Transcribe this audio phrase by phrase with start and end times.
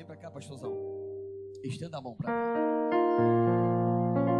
[0.00, 0.74] Vem para cá, pastorzão.
[1.62, 2.90] Estenda a mão para cá.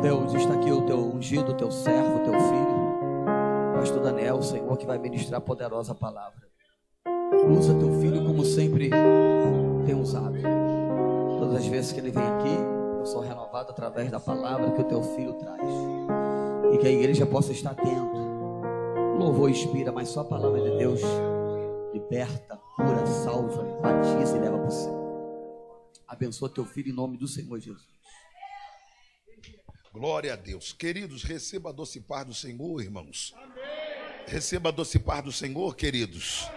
[0.01, 3.75] Deus, está aqui o teu ungido, o teu servo, o teu filho.
[3.75, 6.49] Pastor Daniel, Senhor, que vai ministrar poderosa palavra.
[7.47, 8.89] Usa teu filho como sempre
[9.85, 10.39] tem usado.
[11.39, 12.57] Todas as vezes que ele vem aqui,
[12.99, 15.69] eu sou renovado através da palavra que o teu filho traz.
[16.73, 18.17] E que a igreja possa estar atento.
[19.15, 21.03] O louvor inspira, mas só a palavra de Deus
[21.93, 25.00] liberta, cura, salva, batiza e leva para o céu.
[26.11, 27.87] Abençoa teu filho em nome do Senhor Jesus.
[29.93, 30.73] Glória a Deus.
[30.73, 33.33] Queridos, receba a doce paz do Senhor, irmãos.
[34.27, 36.49] Receba a doce paz do Senhor, queridos.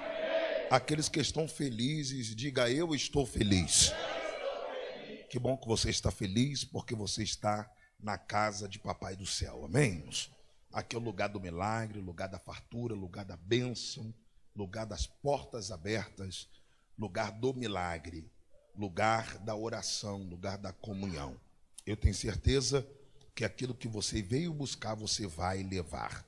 [0.72, 3.92] Aqueles que estão felizes, diga eu estou feliz.
[5.30, 9.66] Que bom que você está feliz, porque você está na casa de Papai do céu.
[9.66, 9.98] Amém?
[9.98, 10.32] irmãos?
[10.72, 14.12] Aqui é o lugar do milagre, lugar da fartura, lugar da bênção,
[14.56, 16.50] lugar das portas abertas,
[16.98, 18.33] lugar do milagre,
[18.78, 21.40] lugar da oração, lugar da comunhão.
[21.86, 22.88] Eu tenho certeza
[23.36, 26.26] que aquilo que você veio buscar, você vai levar.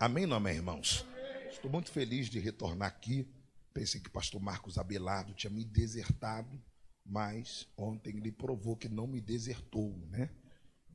[0.00, 1.06] Amém, não amém, irmãos?
[1.50, 3.26] Estou muito feliz de retornar aqui.
[3.72, 6.60] Pensei que o pastor Marcos Abelardo tinha me desertado,
[7.04, 10.30] mas ontem ele provou que não me desertou, né?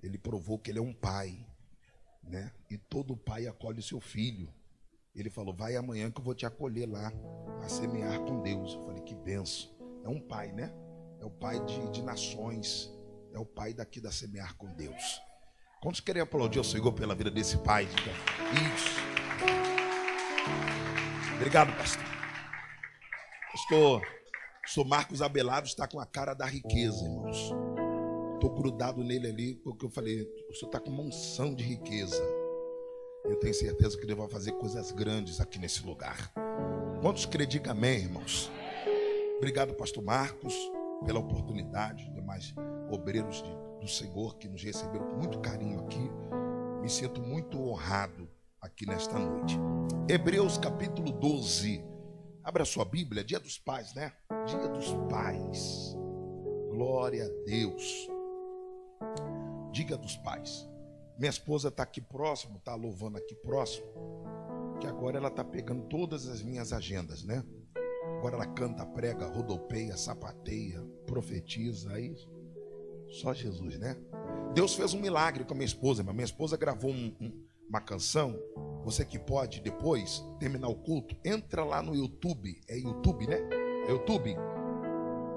[0.02, 1.46] Ele provou que ele é um pai,
[2.22, 2.52] né?
[2.70, 4.54] E todo pai acolhe o seu filho.
[5.16, 7.12] Ele falou: Vai amanhã que eu vou te acolher lá,
[7.64, 8.74] a semear com Deus.
[8.74, 9.72] Eu falei: Que benção.
[10.04, 10.74] É um pai, né?
[11.24, 12.92] É o pai de, de nações.
[13.34, 15.22] É o pai daqui da semear com Deus.
[15.82, 17.86] Quantos querem aplaudir o Senhor pela vida desse pai?
[18.76, 19.00] Isso.
[21.38, 22.04] Obrigado, pastor.
[23.54, 24.02] Pastor,
[24.68, 27.38] sou Marcos Abelardo, está com a cara da riqueza, irmãos.
[28.34, 32.22] Estou grudado nele ali, porque eu falei, o senhor está com uma unção de riqueza.
[33.24, 36.34] Eu tenho certeza que ele vai fazer coisas grandes aqui nesse lugar.
[37.02, 38.52] Quantos creem, diga amém, irmãos?
[39.38, 40.54] Obrigado, pastor Marcos,
[41.06, 42.54] pela oportunidade, demais
[42.90, 46.10] obreiros de, do Senhor que nos receberam com muito carinho aqui.
[46.82, 48.30] Me sinto muito honrado
[48.62, 49.58] aqui nesta noite.
[50.10, 51.84] Hebreus capítulo 12.
[52.44, 54.12] Abra sua Bíblia, Dia dos Pais, né?
[54.46, 55.96] Dia dos Pais.
[56.70, 58.08] Glória a Deus.
[59.72, 60.70] Diga dos pais.
[61.18, 63.86] Minha esposa está aqui próximo, está louvando aqui próximo,
[64.80, 67.44] que agora ela está pegando todas as minhas agendas, né?
[68.18, 70.84] Agora ela canta, prega, rodopeia, sapateia,
[71.14, 72.16] profetiza, aí
[73.08, 73.96] só Jesus, né?
[74.56, 78.36] Deus fez um milagre com a minha esposa, minha esposa gravou um- um- uma canção.
[78.84, 83.48] Você que pode depois terminar o culto, entra lá no YouTube, é YouTube, né?
[83.88, 84.36] É YouTube.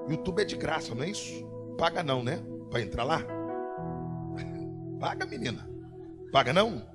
[0.08, 1.46] YouTube é de graça, não é isso?
[1.76, 2.42] Paga não, né?
[2.70, 3.20] Para entrar lá.
[4.98, 5.68] Paga, menina.
[6.32, 6.88] Paga não?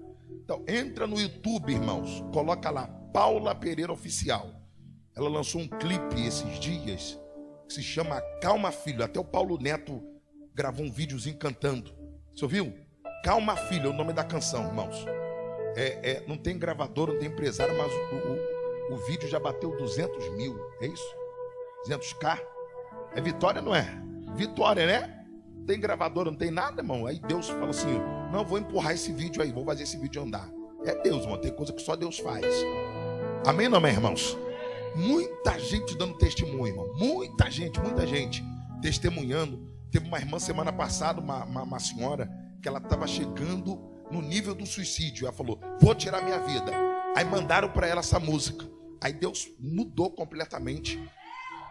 [0.43, 2.23] Então, entra no YouTube, irmãos.
[2.33, 4.49] Coloca lá, Paula Pereira Oficial.
[5.15, 7.19] Ela lançou um clipe esses dias
[7.71, 9.03] que se chama Calma Filho.
[9.03, 10.03] Até o Paulo Neto
[10.53, 11.95] gravou um videozinho cantando.
[12.35, 12.73] Você ouviu?
[13.23, 15.05] Calma Filho é o nome da canção, irmãos.
[15.77, 19.75] É, é, não tem gravador, não tem empresário, mas o, o, o vídeo já bateu
[19.77, 20.59] 200 mil.
[20.81, 21.15] É isso?
[21.87, 22.41] 200k?
[23.15, 23.87] É vitória, não é?
[24.35, 25.17] Vitória, né?
[25.65, 27.05] tem gravador, não tem nada, irmão.
[27.05, 27.99] Aí Deus fala assim:
[28.33, 30.49] não, vou empurrar esse vídeo aí, vou fazer esse vídeo andar.
[30.83, 31.37] É Deus, irmão.
[31.37, 32.45] Tem coisa que só Deus faz.
[33.45, 34.37] Amém, não amém, irmãos?
[34.95, 36.93] Muita gente dando testemunho, irmão.
[36.95, 38.43] Muita gente, muita gente
[38.81, 39.69] testemunhando.
[39.91, 42.29] Teve uma irmã semana passada, uma, uma, uma senhora,
[42.61, 43.79] que ela estava chegando
[44.11, 45.25] no nível do suicídio.
[45.25, 46.71] Ela falou: vou tirar minha vida.
[47.15, 48.65] Aí mandaram para ela essa música.
[49.01, 51.01] Aí Deus mudou completamente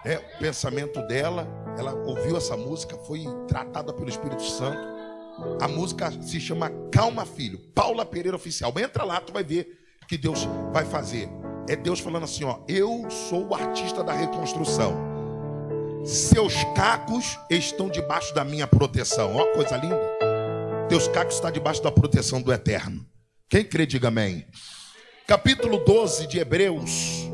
[0.05, 1.47] é, o pensamento dela.
[1.79, 5.01] Ela ouviu essa música, foi tratada pelo Espírito Santo.
[5.61, 8.73] A música se chama Calma Filho, Paula Pereira Oficial.
[8.79, 11.29] Entra lá, tu vai ver que Deus vai fazer.
[11.69, 14.95] É Deus falando assim: ó, eu sou o artista da reconstrução.
[16.05, 19.37] Seus cacos estão debaixo da minha proteção.
[19.37, 20.01] Ó, coisa linda.
[20.89, 23.07] Teus cacos estão debaixo da proteção do Eterno.
[23.49, 24.47] Quem crê, diga amém.
[25.27, 27.29] Capítulo 12 de Hebreus.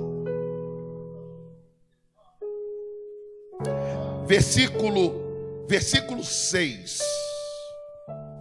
[4.26, 6.98] Versículo, versículo 6.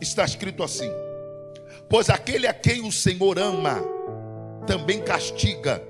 [0.01, 0.91] Está escrito assim:
[1.89, 3.94] Pois aquele a quem o Senhor ama,
[4.65, 5.81] também castiga,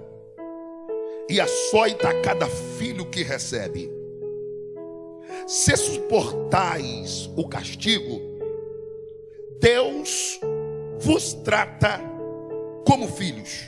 [1.30, 3.92] e açoita cada filho que recebe.
[5.48, 8.22] Se suportais o castigo,
[9.60, 10.40] Deus
[11.00, 12.00] vos trata
[12.86, 13.64] como filhos.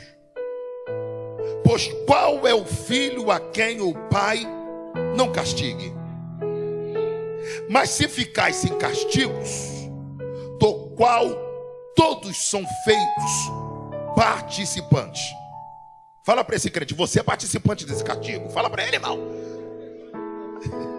[1.64, 4.40] Pois qual é o filho a quem o pai
[5.16, 5.94] não castigue?
[7.70, 9.90] Mas se ficais sem castigos,
[10.60, 11.26] do qual
[11.96, 13.67] todos são feitos
[14.18, 15.22] participantes.
[16.26, 18.50] Fala para esse crente, você é participante desse castigo.
[18.50, 19.20] Fala para ele, irmão.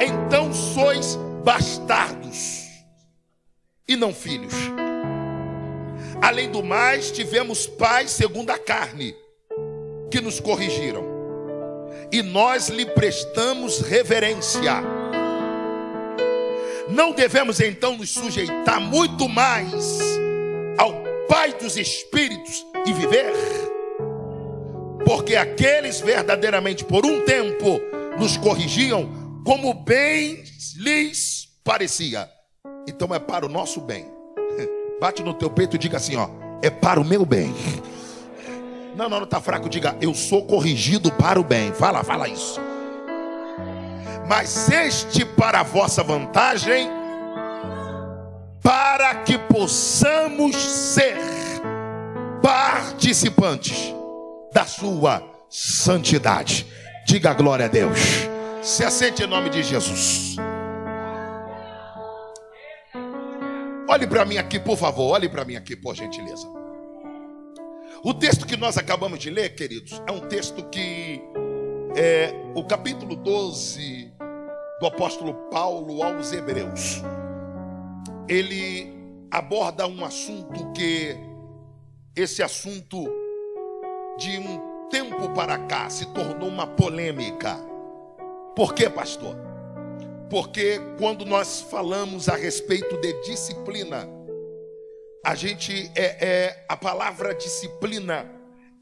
[0.00, 2.62] Então sois bastardos
[3.88, 4.54] e não filhos.
[6.22, 9.16] Além do mais, tivemos pais segundo a carne,
[10.10, 11.04] que nos corrigiram,
[12.12, 14.80] e nós lhe prestamos reverência.
[16.88, 20.00] Não devemos então nos sujeitar muito mais
[20.78, 23.32] ao Pai dos Espíritos e viver?
[25.04, 27.80] Porque aqueles verdadeiramente por um tempo
[28.18, 29.08] nos corrigiam
[29.44, 30.42] como bem
[30.76, 32.28] lhes parecia.
[32.86, 34.06] Então é para o nosso bem.
[35.00, 36.28] Bate no teu peito e diga assim, ó,
[36.62, 37.54] é para o meu bem.
[38.96, 41.72] Não, não, não está fraco, diga, eu sou corrigido para o bem.
[41.72, 42.60] Fala, fala isso.
[44.28, 46.88] Mas este para a vossa vantagem,
[48.64, 51.18] para que possamos ser
[52.42, 53.94] participantes
[54.54, 56.66] da sua santidade.
[57.06, 57.98] Diga glória a Deus.
[58.62, 60.36] Se assente em nome de Jesus.
[63.86, 65.12] Olhe para mim aqui, por favor.
[65.12, 66.48] Olhe para mim aqui, por gentileza.
[68.02, 71.20] O texto que nós acabamos de ler, queridos, é um texto que
[71.94, 74.10] é o capítulo 12
[74.80, 77.02] do apóstolo Paulo aos Hebreus.
[78.28, 78.92] Ele
[79.30, 81.16] aborda um assunto que
[82.16, 83.04] esse assunto
[84.16, 87.56] de um tempo para cá se tornou uma polêmica.
[88.54, 89.36] Por quê, pastor?
[90.30, 94.08] Porque quando nós falamos a respeito de disciplina,
[95.24, 98.30] a gente é, é a palavra disciplina,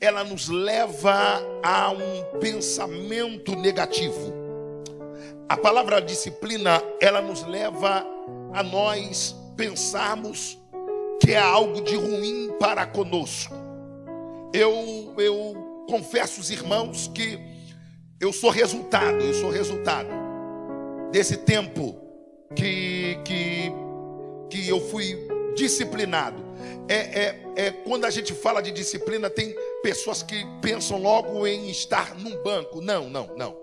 [0.00, 4.32] ela nos leva a um pensamento negativo.
[5.48, 8.04] A palavra disciplina, ela nos leva
[8.52, 10.58] a nós pensarmos
[11.20, 13.54] que é algo de ruim para conosco.
[14.52, 17.38] Eu, eu confesso os irmãos que
[18.20, 20.08] eu sou resultado, eu sou resultado
[21.10, 21.96] desse tempo
[22.54, 23.72] que, que,
[24.50, 25.16] que eu fui
[25.54, 26.42] disciplinado.
[26.88, 31.70] É, é, é quando a gente fala de disciplina, tem pessoas que pensam logo em
[31.70, 32.80] estar num banco.
[32.80, 33.56] Não, não, não.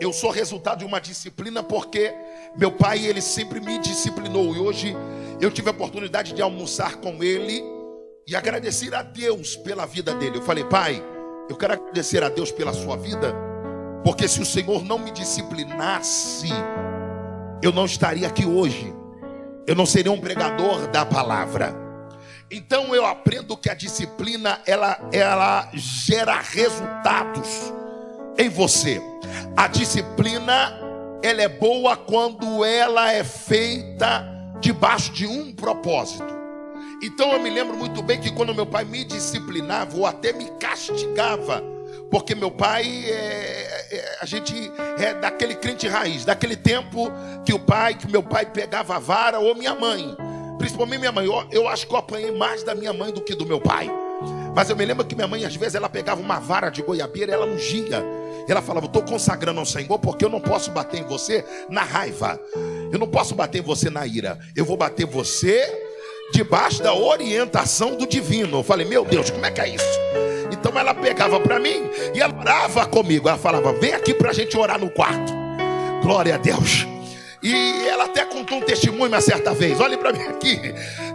[0.00, 2.12] Eu sou resultado de uma disciplina porque
[2.58, 4.96] meu pai ele sempre me disciplinou e hoje
[5.40, 7.62] eu tive a oportunidade de almoçar com ele
[8.26, 10.38] e agradecer a Deus pela vida dele.
[10.38, 11.02] Eu falei, pai,
[11.48, 13.32] eu quero agradecer a Deus pela sua vida
[14.04, 16.48] porque se o Senhor não me disciplinasse,
[17.62, 18.92] eu não estaria aqui hoje.
[19.66, 21.76] Eu não seria um pregador da palavra.
[22.50, 27.72] Então eu aprendo que a disciplina ela ela gera resultados
[28.38, 29.00] em você.
[29.56, 30.87] A disciplina
[31.22, 34.26] ela é boa quando ela é feita
[34.60, 36.38] debaixo de um propósito.
[37.02, 40.50] Então eu me lembro muito bem que quando meu pai me disciplinava ou até me
[40.58, 41.62] castigava,
[42.10, 44.54] porque meu pai, é, é, a gente
[44.98, 47.10] é daquele crente raiz, daquele tempo
[47.44, 50.16] que o pai, que meu pai pegava a vara, ou minha mãe,
[50.58, 53.34] principalmente minha mãe, eu, eu acho que eu apanhei mais da minha mãe do que
[53.34, 53.90] do meu pai.
[54.54, 57.32] Mas eu me lembro que minha mãe, às vezes, ela pegava uma vara de goiabeira,
[57.32, 58.04] ela ungia.
[58.48, 62.40] Ela falava: Estou consagrando ao Senhor, porque eu não posso bater em você na raiva,
[62.92, 65.86] eu não posso bater em você na ira, eu vou bater você
[66.32, 68.58] debaixo da orientação do divino.
[68.58, 69.98] Eu falei: Meu Deus, como é que é isso?
[70.52, 73.28] Então ela pegava para mim e ela orava comigo.
[73.28, 75.32] Ela falava: Vem aqui para a gente orar no quarto.
[76.02, 76.86] Glória a Deus.
[77.42, 79.80] E ela até contou um testemunho uma certa vez.
[79.80, 80.58] Olhe para mim aqui.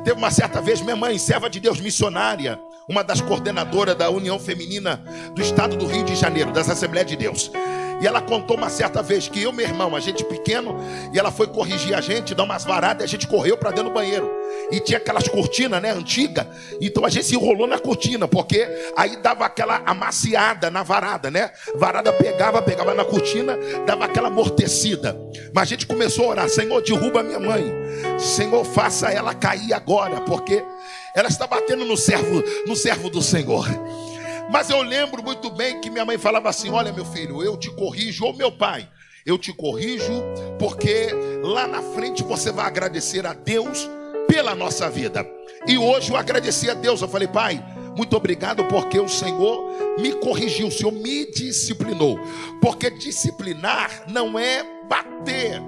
[0.04, 4.40] Teve uma certa vez minha mãe, serva de Deus, missionária, uma das coordenadoras da União
[4.40, 7.52] Feminina do Estado do Rio de Janeiro, das Assembleias de Deus.
[8.02, 10.76] E ela contou uma certa vez que eu, meu irmão, a gente pequeno,
[11.14, 13.86] e ela foi corrigir a gente, dar umas varadas, e a gente correu para dentro
[13.86, 14.30] do banheiro.
[14.72, 16.46] E tinha aquelas cortinas, né, antiga.
[16.82, 21.52] Então a gente se enrolou na cortina, porque aí dava aquela amaciada na varada, né?
[21.76, 25.18] Varada pegava, pegava na cortina, dava aquela amortecida.
[25.54, 27.64] Mas a gente começou a orar: Senhor, derruba minha mãe.
[28.20, 30.62] Senhor, faça ela cair agora, porque
[31.16, 33.68] ela está batendo no servo, no servo do Senhor.
[34.52, 37.70] Mas eu lembro muito bem que minha mãe falava assim: Olha, meu filho, eu te
[37.72, 38.88] corrijo, ou meu pai,
[39.26, 40.12] eu te corrijo,
[40.60, 41.10] porque
[41.44, 43.90] lá na frente você vai agradecer a Deus
[44.28, 45.26] pela nossa vida.
[45.68, 47.64] E hoje eu agradeci a Deus, eu falei, pai,
[47.96, 52.20] muito obrigado porque o Senhor me corrigiu, o Senhor me disciplinou.
[52.62, 55.62] Porque disciplinar não é bater.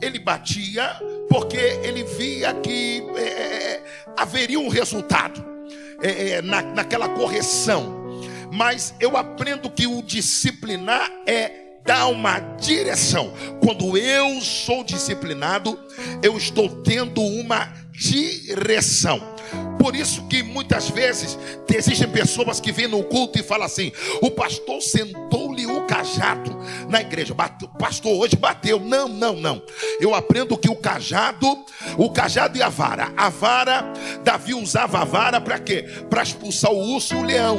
[0.00, 0.96] Ele batia
[1.30, 3.84] porque ele via que é, é
[4.16, 5.42] haveria um resultado
[6.02, 8.00] é, é, na, naquela correção
[8.52, 11.52] mas eu aprendo que o disciplinar é
[11.84, 13.32] dar uma direção.
[13.62, 15.78] Quando eu sou disciplinado,
[16.22, 19.20] eu estou tendo uma direção.
[19.78, 24.30] Por isso que muitas vezes existem pessoas que vêm no culto e falam assim: o
[24.30, 25.39] pastor sentou-lhe o
[25.90, 26.56] cajado
[26.88, 27.34] na igreja.
[27.34, 28.78] Bateu, pastor, hoje bateu.
[28.78, 29.60] Não, não, não.
[30.00, 31.64] Eu aprendo que o cajado,
[31.98, 33.12] o cajado e a vara.
[33.16, 33.92] A vara,
[34.22, 35.82] Davi usava a vara para quê?
[36.08, 37.58] Para expulsar o urso e o leão.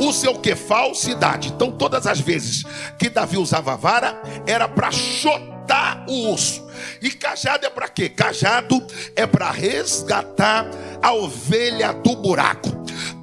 [0.00, 0.56] O seu que?
[0.56, 1.52] Falsidade.
[1.54, 2.64] Então, todas as vezes
[2.98, 6.66] que Davi usava a vara, era para chotar o urso.
[7.00, 8.08] E cajado é para quê?
[8.08, 10.66] Cajado é para resgatar
[11.00, 12.81] a ovelha do buraco.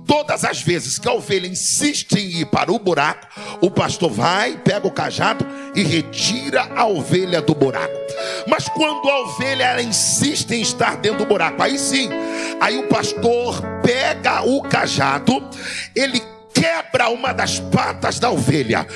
[0.09, 3.27] Todas as vezes que a ovelha insiste em ir para o buraco,
[3.61, 7.93] o pastor vai, pega o cajado e retira a ovelha do buraco.
[8.47, 12.09] Mas quando a ovelha insiste em estar dentro do buraco, aí sim,
[12.59, 15.47] aí o pastor pega o cajado,
[15.95, 16.23] ele
[16.55, 18.87] quebra uma das patas da ovelha.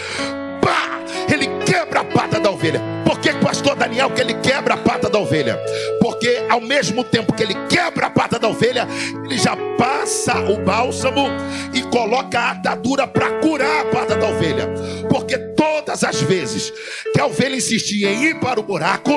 [0.60, 1.00] Pá!
[1.32, 1.42] Ele
[1.73, 2.79] quebra a pata da ovelha.
[3.03, 5.59] Por que, pastor Daniel, que ele quebra a pata da ovelha?
[5.99, 8.87] Porque ao mesmo tempo que ele quebra a pata da ovelha,
[9.25, 11.29] ele já passa o bálsamo
[11.73, 14.69] e coloca a atadura para curar a pata da ovelha.
[15.09, 16.71] Porque todas as vezes
[17.11, 19.11] que a ovelha insistir em ir para o buraco,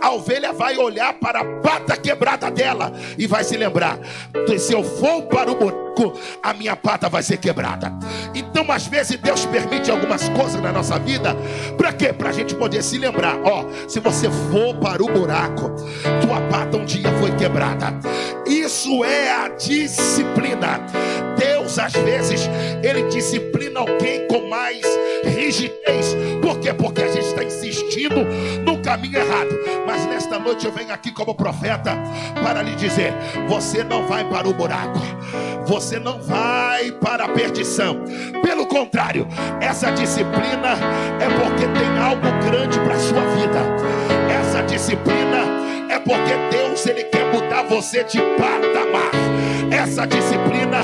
[0.00, 3.98] a ovelha vai olhar para a pata quebrada dela e vai se lembrar:
[4.58, 7.92] se eu for para o buraco, a minha pata vai ser quebrada.
[8.34, 11.36] Então, às vezes, Deus permite algumas coisas na nossa vida,
[11.76, 12.12] para quê?
[12.12, 15.70] Para a gente poder se lembrar: ó, se você for para o buraco,
[16.22, 17.92] tua pata um dia foi quebrada.
[18.46, 20.80] Isso é a disciplina.
[21.68, 22.48] Deus, às vezes,
[22.82, 24.80] Ele disciplina alguém com mais
[25.22, 26.16] rigidez.
[26.40, 26.72] Por quê?
[26.72, 28.24] Porque a gente está insistindo
[28.64, 29.50] no caminho errado.
[29.86, 31.94] Mas nesta noite eu venho aqui como profeta
[32.42, 33.12] para lhe dizer:
[33.46, 34.98] você não vai para o buraco,
[35.66, 38.02] você não vai para a perdição.
[38.42, 39.28] Pelo contrário,
[39.60, 40.78] essa disciplina
[41.20, 43.58] é porque tem algo grande para a sua vida.
[44.40, 45.44] Essa disciplina
[45.90, 49.10] é porque Deus ele quer mudar você de patamar.
[49.70, 50.78] Essa disciplina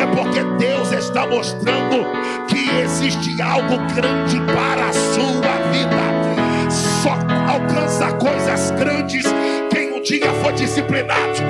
[0.00, 2.06] é porque Deus está mostrando
[2.48, 6.70] que existe algo grande para a sua vida.
[6.70, 7.12] Só
[7.52, 9.24] alcança coisas grandes
[9.70, 11.40] quem um dia foi disciplinado.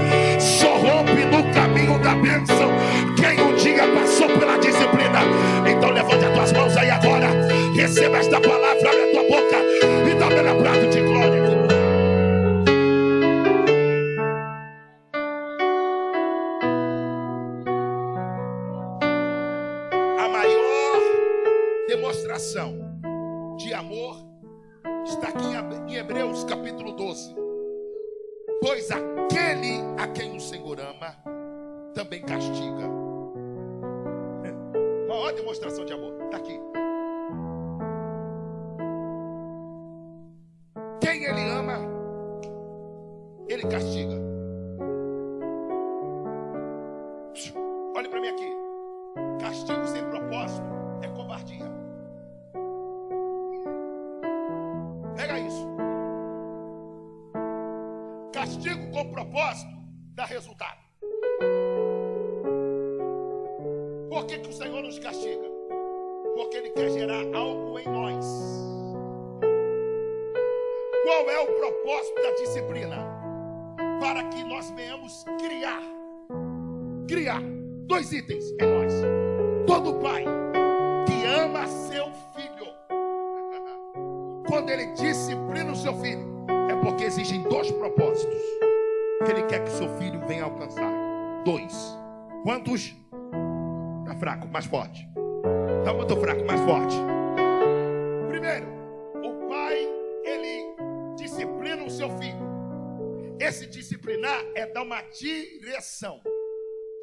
[105.02, 106.20] Direção,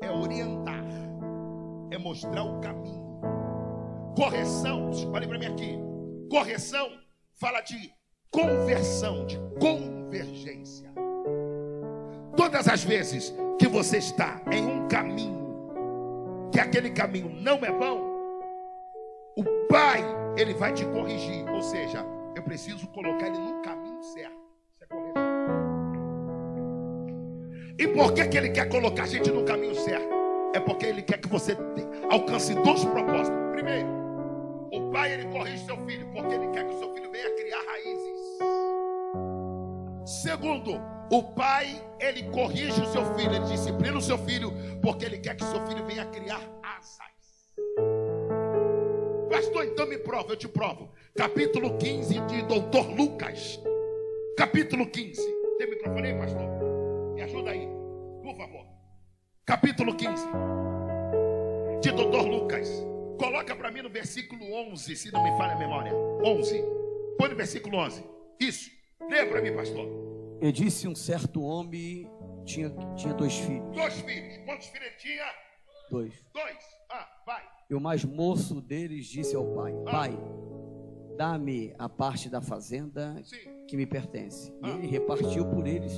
[0.01, 0.83] é orientar,
[1.91, 3.21] é mostrar o caminho.
[4.15, 5.77] Correção, olhe para mim aqui.
[6.29, 6.89] Correção
[7.35, 7.91] fala de
[8.31, 10.91] conversão, de convergência.
[12.35, 18.17] Todas as vezes que você está em um caminho, que aquele caminho não é bom,
[19.35, 20.01] o Pai,
[20.37, 21.47] ele vai te corrigir.
[21.49, 24.46] Ou seja, eu preciso colocar ele no caminho certo.
[27.79, 30.09] E por que, que ele quer colocar a gente no caminho certo?
[30.55, 31.55] É porque ele quer que você
[32.09, 33.39] alcance dois propósitos.
[33.51, 33.87] Primeiro,
[34.71, 37.61] o pai ele corrige seu filho porque ele quer que o seu filho venha criar
[37.61, 38.17] raízes.
[40.23, 40.81] Segundo,
[41.11, 45.35] o pai ele corrige o seu filho, ele disciplina o seu filho porque ele quer
[45.35, 46.97] que o seu filho venha criar asas.
[49.29, 50.89] Pastor, então me prova, eu te provo.
[51.15, 53.59] Capítulo 15 de Doutor Lucas.
[54.35, 55.21] Capítulo 15.
[55.59, 56.56] Tem microfone aí, pastor?
[59.47, 60.27] Capítulo 15
[61.81, 62.67] de Doutor Lucas
[63.17, 65.93] Coloca para mim no versículo 11, se não me falha a memória.
[66.21, 66.61] 11.
[67.17, 68.03] Põe no versículo 11.
[68.41, 68.69] Isso.
[69.09, 69.87] Leia para mim, pastor.
[70.41, 72.11] E disse um certo homem
[72.43, 73.73] tinha, tinha dois filhos.
[73.73, 74.37] Dois filhos.
[74.43, 75.23] Quantos filhos tinha?
[75.89, 76.13] Dois.
[76.33, 76.57] Dois.
[76.89, 77.43] Ah, vai.
[77.69, 80.19] E o mais moço deles disse ao pai: Pai,
[81.15, 83.65] dá-me a parte da fazenda Sim.
[83.65, 84.53] que me pertence.
[84.61, 85.93] E ele repartiu por eles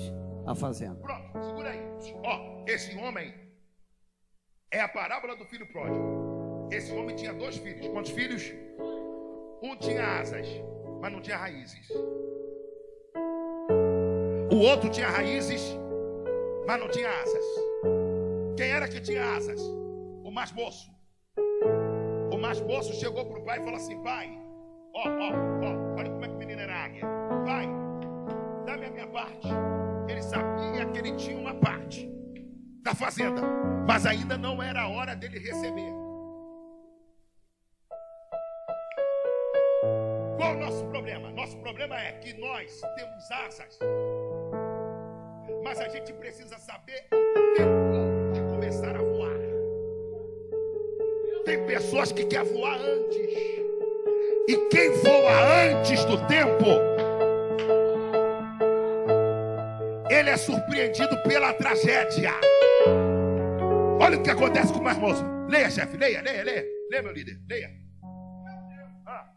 [0.46, 0.96] a fazenda.
[0.96, 1.82] Pronto, segura aí.
[2.24, 3.34] Ó, esse homem
[4.72, 6.68] é a parábola do filho pródigo.
[6.72, 7.88] Esse homem tinha dois filhos.
[7.88, 8.54] Quantos filhos?
[9.62, 10.48] Um tinha asas,
[11.02, 11.90] mas não tinha raízes.
[14.52, 15.62] O outro tinha raízes,
[16.66, 17.46] mas não tinha asas.
[18.56, 19.62] Quem era que tinha asas?
[20.24, 20.92] O mais moço.
[22.32, 24.30] O mais moço chegou para o pai e falou assim: Pai,
[24.94, 25.32] ó, ó,
[25.66, 27.02] ó, olha como é que o menino era águia.
[27.46, 27.68] Pai,
[28.66, 29.48] dá-me a minha parte.
[30.30, 32.08] Sabia que ele tinha uma parte
[32.84, 33.42] da fazenda,
[33.88, 35.92] mas ainda não era a hora dele receber.
[40.38, 41.32] Qual o nosso problema?
[41.32, 43.80] Nosso problema é que nós temos asas,
[45.64, 49.40] mas a gente precisa saber o tempo de começar a voar.
[51.44, 53.34] Tem pessoas que querem voar antes,
[54.48, 56.89] e quem voa antes do tempo,
[60.20, 62.32] ele é surpreendido pela tragédia.
[64.02, 65.24] Olha o que acontece com o mais moço.
[65.48, 66.66] Leia, chefe, leia, leia, leia.
[66.92, 67.70] Leia, meu líder, leia.
[69.06, 69.30] Ah,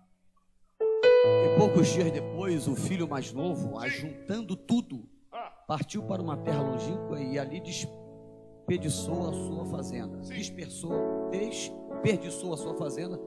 [0.81, 6.63] E poucos dias depois, o filho mais novo, ajuntando tudo, ah, partiu para uma terra
[6.63, 10.23] longínqua e ali desperdiçou a sua fazenda.
[10.25, 10.35] Sim.
[10.35, 13.21] Dispersou, desperdiçou a sua fazenda,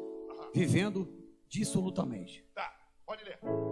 [0.54, 1.08] vivendo
[1.48, 2.44] dissolutamente.
[2.54, 2.72] tá.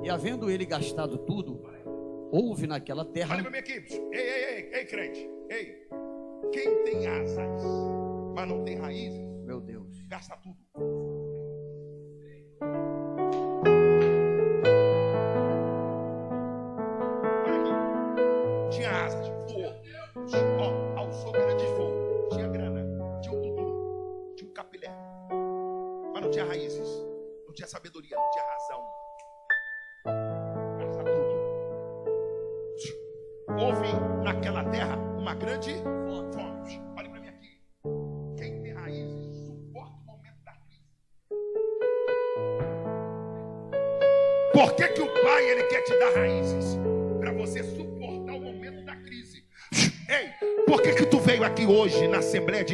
[0.03, 1.63] E havendo ele gastado tudo,
[2.33, 3.93] houve naquela terra Olha para minha equipe.
[4.11, 5.29] Ei, ei, ei, ei, crente.
[5.49, 5.87] Ei.
[6.51, 7.61] Quem tem asas,
[8.35, 10.01] mas não tem raízes, Meu Deus.
[10.07, 10.57] gasta tudo.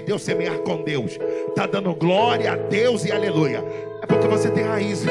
[0.09, 1.19] De Deus semear com Deus?
[1.55, 3.63] Tá dando glória a Deus e aleluia.
[4.01, 5.07] É porque você tem raízes.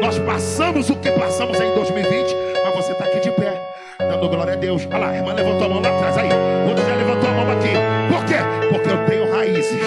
[0.00, 3.54] Nós passamos o que passamos em 2020, mas você está aqui de pé,
[4.00, 4.84] dando glória a Deus.
[4.90, 6.28] Olha lá, a irmã levantou a mão lá atrás aí.
[6.68, 7.68] Outro já levantou a mão aqui.
[8.12, 8.34] Por quê?
[8.68, 9.80] Porque eu tenho raízes.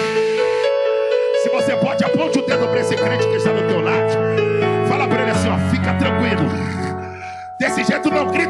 [1.42, 4.10] Se você pode, aponte o dedo para esse crente que está do teu lado.
[4.88, 6.48] Fala para ele assim, ó, fica tranquilo.
[7.60, 8.43] Desse jeito não grita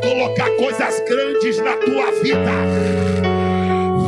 [0.00, 2.50] colocar coisas grandes na tua vida.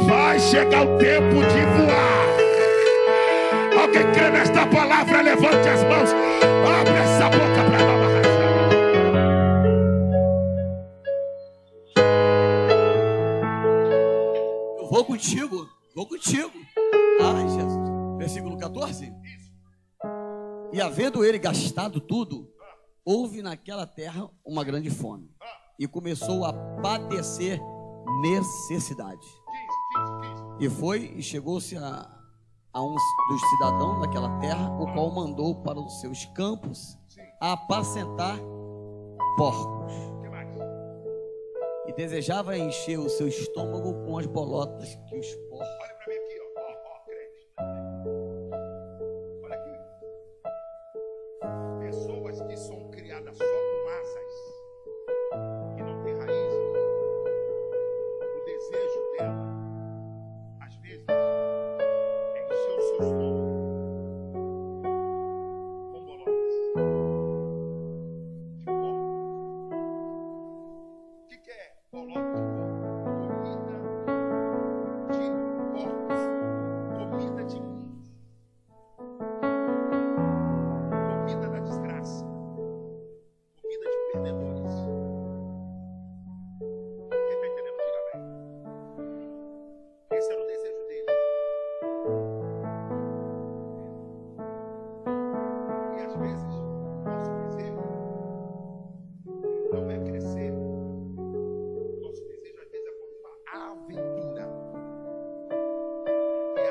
[0.07, 2.21] Vai chegar o tempo de voar.
[3.81, 5.23] Alguém crê nesta palavra?
[5.23, 6.11] Levante as mãos.
[6.81, 7.91] Abre essa boca para.
[14.79, 16.53] Eu vou contigo, vou contigo.
[17.21, 18.19] Ai, Jesus.
[18.19, 19.13] Versículo 14.
[20.73, 22.49] E havendo ele gastado tudo,
[23.05, 25.29] houve naquela terra uma grande fome.
[25.81, 27.59] E começou a padecer
[28.21, 29.27] necessidade.
[29.27, 30.65] 15, 15, 15.
[30.67, 32.07] E foi e chegou-se a,
[32.71, 32.95] a um
[33.31, 36.99] dos cidadãos daquela terra, o qual mandou para os seus campos
[37.41, 38.39] apacentar
[39.39, 39.93] porcos.
[41.87, 46.00] E desejava encher o seu estômago com as bolotas que os porcos.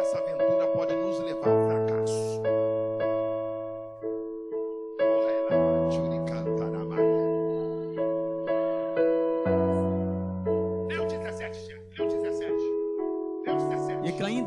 [0.10, 2.42] Essa aventura pode nos levar ao fracasso.
[10.88, 12.54] Leu 17, Leu 17.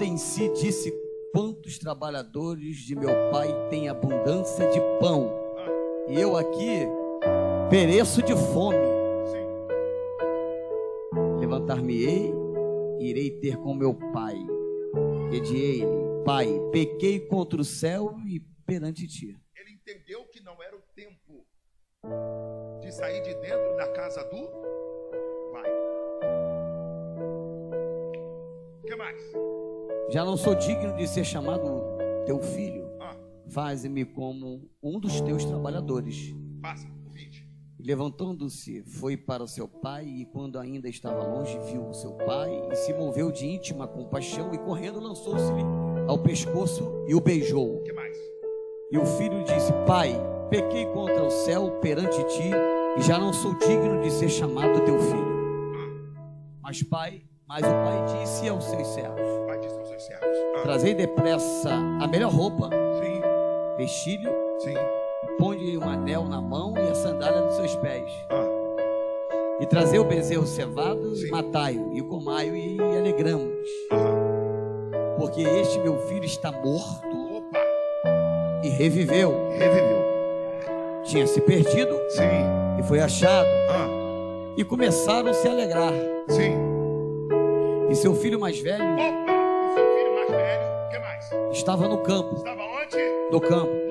[0.03, 0.93] Em si, disse:
[1.33, 5.33] Quantos trabalhadores de meu pai têm abundância de pão,
[6.09, 6.89] e eu aqui
[7.71, 8.79] pereço de fome.
[11.39, 12.35] Levantar-me-ei
[12.99, 14.37] e irei ter com meu pai,
[15.33, 15.87] e de ele,
[16.25, 19.39] pai, pequei contra o céu e perante ti.
[19.57, 21.47] Ele entendeu que não era o tempo
[22.81, 24.49] de sair de dentro da casa do
[25.53, 25.71] pai.
[28.83, 29.23] O que mais?
[30.11, 31.81] Já não sou digno de ser chamado
[32.27, 32.91] teu filho.
[33.01, 33.17] Ah,
[33.49, 36.35] Faze-me como um dos teus trabalhadores.
[36.61, 37.02] passa, o 20.
[37.02, 37.02] E
[37.85, 42.63] Levantando-se, foi para o seu pai, e quando ainda estava longe, viu o seu pai,
[42.71, 45.65] e se moveu de íntima compaixão, e correndo lançou-se-lhe
[46.07, 47.83] ao pescoço e o beijou.
[47.83, 48.17] Que mais?
[48.93, 50.15] E o filho disse: Pai,
[50.49, 52.51] pequei contra o céu perante ti,
[52.97, 55.33] e já não sou digno de ser chamado teu filho.
[56.63, 60.39] Mas pai, mas o pai disse aos seus servos: Vai dizer aos seus servos.
[60.57, 62.71] Ah, Trazei depressa a melhor roupa,
[63.77, 64.31] vestilho,
[65.33, 68.11] e põe-lhe um anel na mão e a sandália nos seus pés.
[68.31, 68.49] Ah,
[69.61, 71.27] E trazei o bezerro cevado, Sim.
[71.29, 73.69] e matai-o, e comai-o, e alegramos.
[73.93, 75.17] ah.
[75.19, 77.61] Porque este meu filho está morto Opa,
[78.65, 79.33] e reviveu.
[79.57, 80.03] reviveu.
[81.05, 82.23] Tinha se perdido Sim.
[82.79, 83.47] e foi achado.
[83.71, 83.87] Ah,
[84.57, 85.93] E começaram a se alegrar.
[86.29, 86.55] sim.
[87.91, 90.63] E seu filho mais velho Opa, o seu filho mais velho.
[90.87, 91.31] O que mais?
[91.53, 93.31] estava no campo, Estava onde?
[93.31, 93.82] No campo.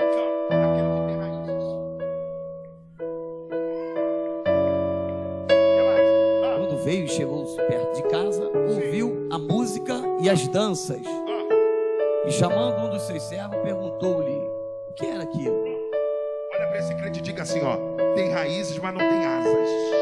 [6.83, 11.01] Veio e chegou perto de casa, ouviu a música e as danças.
[12.25, 14.49] E chamando um dos seus servos, perguntou-lhe
[14.89, 15.63] o que era aquilo.
[16.53, 17.77] Olha para esse crente e diga assim, ó.
[18.15, 20.00] Tem raízes, mas não tem asas.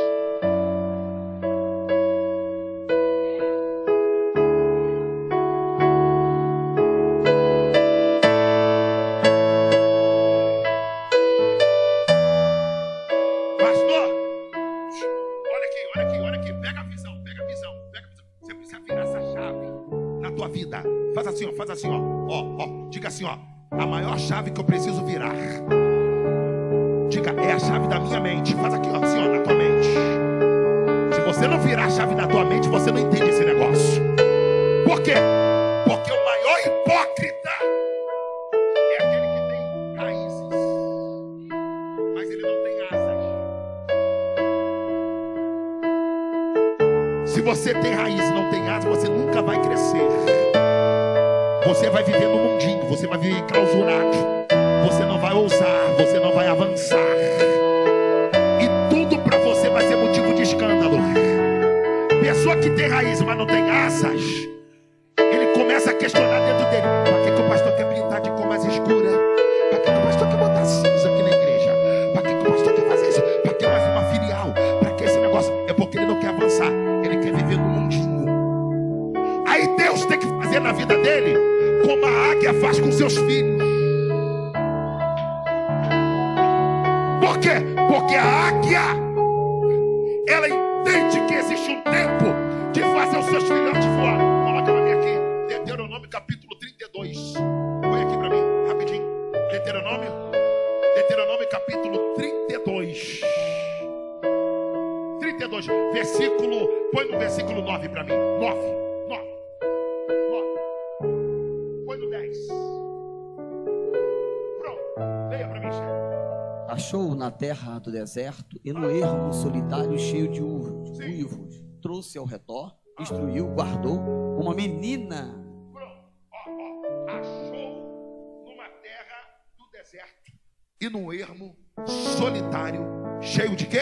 [116.69, 121.63] Achou na terra do deserto e no ermo solitário cheio de uivos.
[121.81, 123.97] Trouxe ao redor, instruiu, guardou
[124.39, 125.33] uma menina.
[125.73, 126.13] Pronto.
[126.31, 127.11] Ó, ó.
[127.11, 130.31] Achou numa terra do deserto
[130.79, 132.85] e num ermo solitário,
[133.19, 133.81] cheio de quê?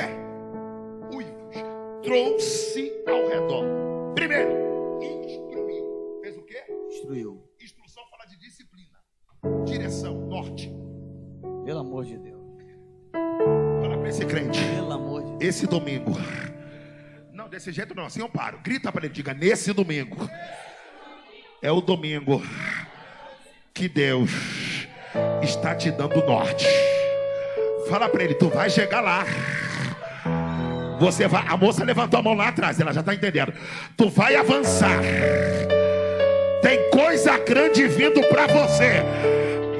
[1.13, 1.55] Uivos.
[2.01, 3.65] Trouxe ao redor.
[4.15, 4.49] Primeiro,
[5.01, 6.21] instruiu.
[6.21, 6.63] Fez o quê?
[6.87, 7.51] Instruiu.
[7.61, 8.97] Instrução fala de disciplina.
[9.65, 10.73] Direção, norte.
[11.65, 12.36] Pelo amor de Deus.
[14.29, 14.59] Crente.
[15.39, 16.17] Esse domingo.
[17.31, 18.59] Não, desse jeito não, assim eu paro.
[18.63, 20.29] Grita para ele, diga nesse domingo.
[21.61, 22.41] É o domingo
[23.73, 24.29] que Deus
[25.41, 26.65] está te dando norte.
[27.89, 29.25] Fala para ele, tu vai chegar lá.
[30.99, 33.53] Você vai, a moça levantou a mão lá atrás, ela já está entendendo.
[33.95, 34.99] Tu vai avançar.
[36.61, 39.03] Tem coisa grande vindo para você.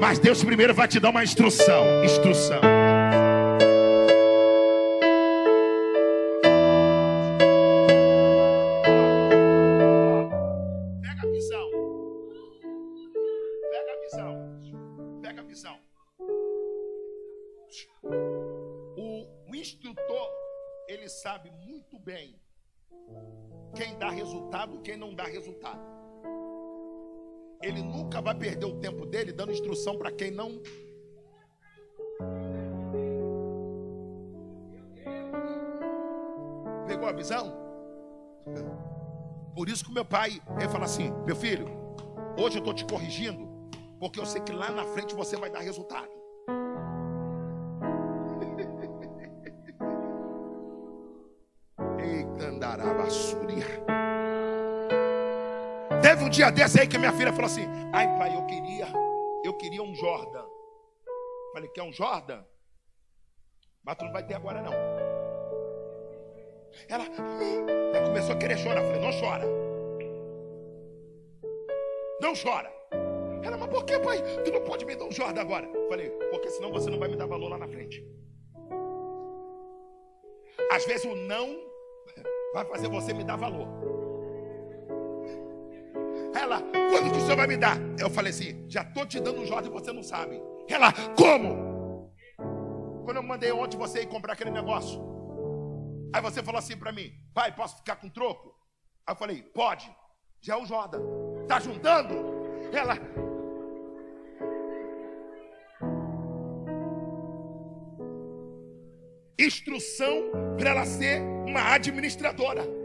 [0.00, 2.04] Mas Deus primeiro vai te dar uma instrução.
[2.04, 2.77] Instrução.
[24.48, 25.80] Resultado quem não dá resultado.
[27.62, 30.60] Ele nunca vai perder o tempo dele dando instrução para quem não.
[36.86, 37.54] Pegou a visão?
[39.54, 41.66] Por isso que meu pai, ele fala assim: meu filho,
[42.38, 43.46] hoje eu estou te corrigindo,
[43.98, 46.17] porque eu sei que lá na frente você vai dar resultado.
[56.28, 58.86] Um dia desse aí que minha filha falou assim: Ai, pai, eu queria,
[59.42, 60.44] eu queria um Jordan.
[61.54, 62.44] Falei, quer um Jordan?
[63.82, 64.72] Mas tu não vai ter agora, não.
[66.86, 67.06] Ela,
[68.04, 68.82] começou a querer chorar.
[68.82, 69.44] Falei, não chora.
[72.20, 72.70] Não chora.
[73.42, 74.18] Ela, mas por que, pai?
[74.44, 75.66] Tu não pode me dar um Jordan agora?
[75.88, 78.06] Falei, porque senão você não vai me dar valor lá na frente.
[80.70, 81.56] Às vezes o não
[82.52, 83.97] vai fazer você me dar valor.
[86.38, 87.76] Ela, quando que o senhor vai me dar?
[87.98, 90.40] Eu falei assim, já estou te dando um Jordan e você não sabe.
[90.68, 92.12] Ela, como?
[93.04, 95.00] Quando eu mandei ontem você ir comprar aquele negócio.
[96.14, 98.54] Aí você falou assim para mim, pai, posso ficar com troco?
[99.04, 99.90] Aí eu falei, pode.
[100.40, 101.00] Já é o Jordan.
[101.48, 102.14] Tá juntando?
[102.72, 102.96] Ela.
[109.36, 112.77] Instrução para ela ser uma administradora.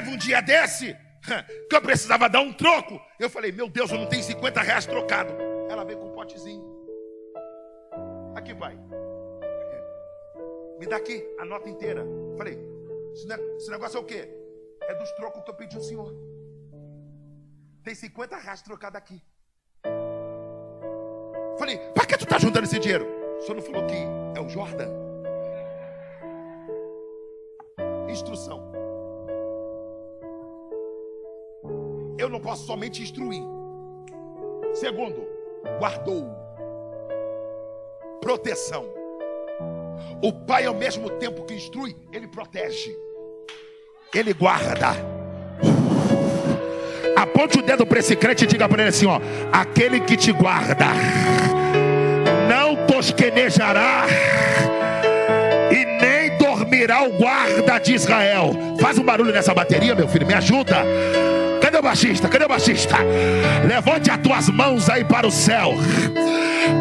[0.00, 0.96] Teve um dia desse
[1.68, 2.98] que eu precisava dar um troco.
[3.18, 5.30] Eu falei, meu Deus, eu não tenho 50 reais trocado.
[5.68, 6.64] Ela veio com um potezinho.
[8.34, 8.78] Aqui, pai.
[10.78, 12.00] Me dá aqui a nota inteira.
[12.00, 12.58] Eu falei,
[13.12, 14.26] esse negócio é o quê?
[14.88, 16.14] É dos trocos que eu pedi ao senhor.
[17.84, 19.22] Tem 50 reais trocado aqui.
[21.58, 23.06] Falei, para que tu está juntando esse dinheiro?
[23.36, 23.96] O senhor não falou que
[24.34, 24.88] é o Jordan?
[28.08, 28.69] Instrução.
[32.20, 33.42] Eu não posso somente instruir.
[34.74, 35.26] Segundo,
[35.78, 36.28] guardou.
[38.20, 38.84] Proteção.
[40.22, 42.94] O pai, ao mesmo tempo que instrui, ele protege.
[44.14, 44.88] Ele guarda.
[47.16, 49.20] Aponte o dedo para esse crente e diga para ele assim: ó,
[49.52, 50.86] aquele que te guarda
[52.48, 54.06] não tosquenejará
[55.70, 58.52] e nem dormirá o guarda de Israel.
[58.80, 60.84] Faz um barulho nessa bateria, meu filho, me ajuda.
[61.70, 62.28] Cadê o baixista?
[62.28, 62.96] Cadê o baixista?
[63.64, 65.76] Levante as tuas mãos aí para o céu.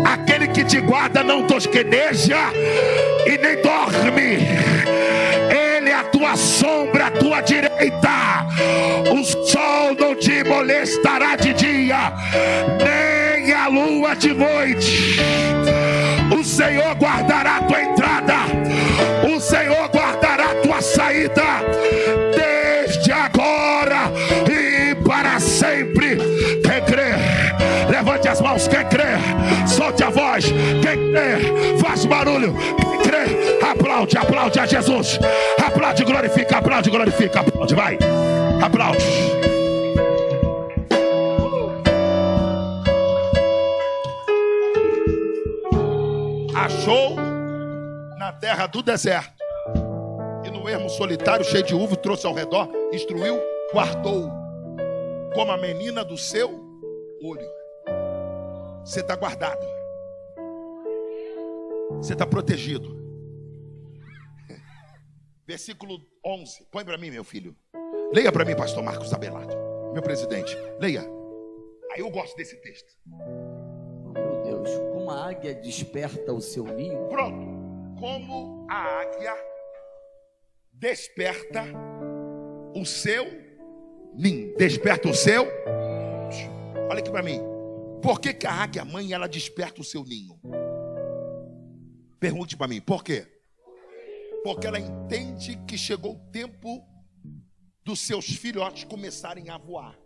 [0.04, 2.40] Aquele que te guarda não tosqueneja
[3.24, 4.40] e nem dorme.
[5.52, 8.48] Ele é a tua sombra, a tua direita.
[9.12, 12.12] O sol não te molestará de dia,
[12.84, 15.20] nem a lua de noite.
[16.36, 18.36] O Senhor guardará a tua entrada,
[19.36, 21.44] o Senhor guardará a tua saída,
[29.90, 30.46] solte a voz.
[30.46, 32.54] Quem crê, faz barulho.
[32.54, 35.20] Quem crê, aplaude, aplaude a Jesus.
[35.66, 37.98] Aplaude, glorifica, aplaude, glorifica, aplaude, vai.
[38.62, 39.06] Aplaude.
[46.56, 47.16] Achou
[48.18, 49.40] na terra do deserto
[50.46, 53.40] e no ermo solitário, cheio de uva, trouxe ao redor, instruiu,
[53.74, 54.30] guardou
[55.34, 56.50] como a menina do seu
[57.24, 57.48] olho.
[58.84, 59.79] Você está guardado.
[61.98, 62.98] Você está protegido.
[65.46, 66.68] Versículo 11.
[66.72, 67.56] Põe para mim, meu filho.
[68.14, 69.56] Leia para mim, pastor Marcos Abelardo.
[69.94, 70.56] Meu presidente.
[70.80, 71.02] Leia.
[71.92, 72.94] Aí eu gosto desse texto.
[73.06, 77.08] Meu Deus, como a águia desperta o seu ninho.
[77.08, 78.00] Pronto.
[78.00, 79.34] Como a águia
[80.72, 81.64] desperta
[82.76, 83.26] o seu
[84.14, 84.56] ninho.
[84.56, 85.48] Desperta o seu.
[86.90, 87.42] Olha aqui para mim.
[88.02, 90.40] Por que, que a águia mãe ela desperta o seu ninho?
[92.20, 93.26] Pergunte para mim, por quê?
[94.44, 96.86] Porque ela entende que chegou o tempo
[97.84, 99.98] dos seus filhotes começarem a voar.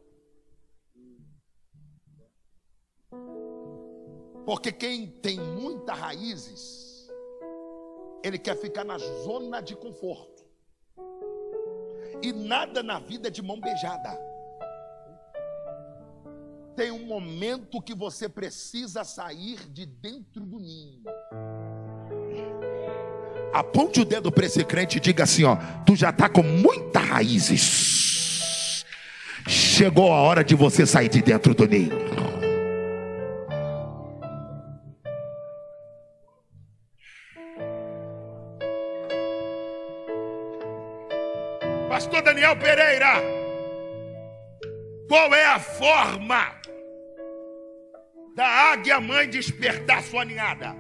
[4.46, 7.10] Porque quem tem muitas raízes,
[8.24, 10.44] ele quer ficar na zona de conforto.
[12.22, 14.18] E nada na vida é de mão beijada.
[16.76, 21.04] Tem um momento que você precisa sair de dentro do ninho.
[23.54, 27.04] Aponte o dedo para esse crente e diga assim: ó, tu já está com muitas
[27.04, 27.94] raízes
[29.48, 31.92] chegou a hora de você sair de dentro do ninho.
[41.90, 43.22] Pastor Daniel Pereira,
[45.08, 46.56] qual é a forma
[48.36, 50.76] da águia mãe despertar sua ninhada?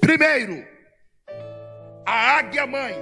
[0.00, 0.66] Primeiro,
[2.04, 2.94] a águia mãe,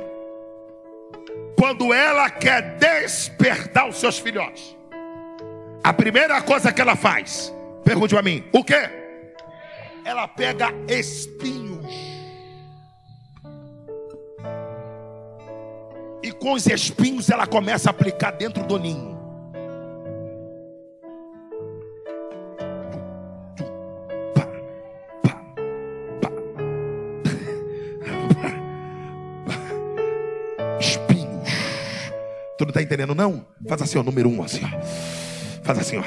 [1.57, 4.77] quando ela quer despertar os seus filhotes,
[5.83, 7.53] a primeira coisa que ela faz,
[7.85, 8.75] pergunte a mim, o que?
[10.05, 11.71] Ela pega espinhos.
[16.23, 19.10] E com os espinhos ela começa a aplicar dentro do ninho.
[33.01, 33.47] Entendendo, não?
[33.67, 34.69] Faz assim, ó, número um, assim, ó.
[35.63, 36.03] Faz assim, ó.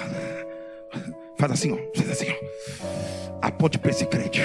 [1.39, 1.77] Faz assim, ó.
[1.95, 3.47] Faz assim, ó.
[3.47, 4.43] Aponte para esse crente.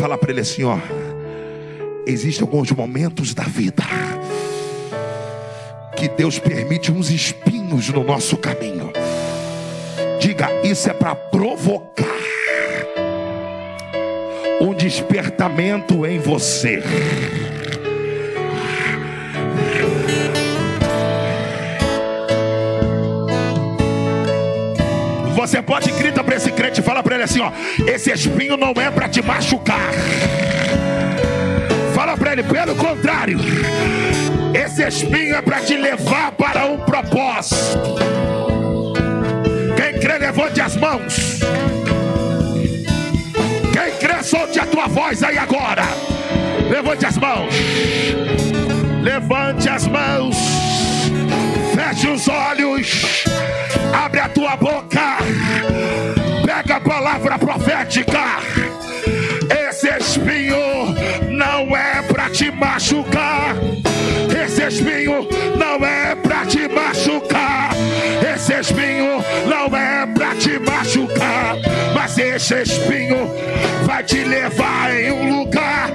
[0.00, 0.76] Fala para ele assim, ó.
[2.04, 3.84] Existem alguns momentos da vida
[5.96, 8.92] que Deus permite uns espinhos no nosso caminho.
[10.18, 12.04] Diga, isso é para provocar
[14.60, 16.82] um despertamento em você.
[25.50, 27.50] Você pode grita para esse crente fala para ele assim, ó,
[27.84, 29.90] esse espinho não é para te machucar.
[31.92, 33.36] Fala para ele, pelo contrário,
[34.54, 37.96] esse espinho é para te levar para um propósito.
[39.76, 41.40] Quem crê, levante as mãos.
[43.72, 45.82] Quem crê, solte a tua voz aí agora.
[46.70, 47.52] Levante as mãos.
[49.02, 50.59] Levante as mãos.
[51.90, 53.24] Feche os olhos.
[53.92, 55.18] Abre a tua boca.
[56.46, 58.38] Pega a palavra profética.
[59.68, 60.94] Esse espinho
[61.32, 63.56] não é para te machucar.
[64.44, 65.26] Esse espinho
[65.58, 67.69] não é para te machucar.
[68.60, 71.56] Espinho não é para te machucar.
[71.94, 73.16] Mas esse espinho
[73.86, 75.90] vai te levar em um lugar.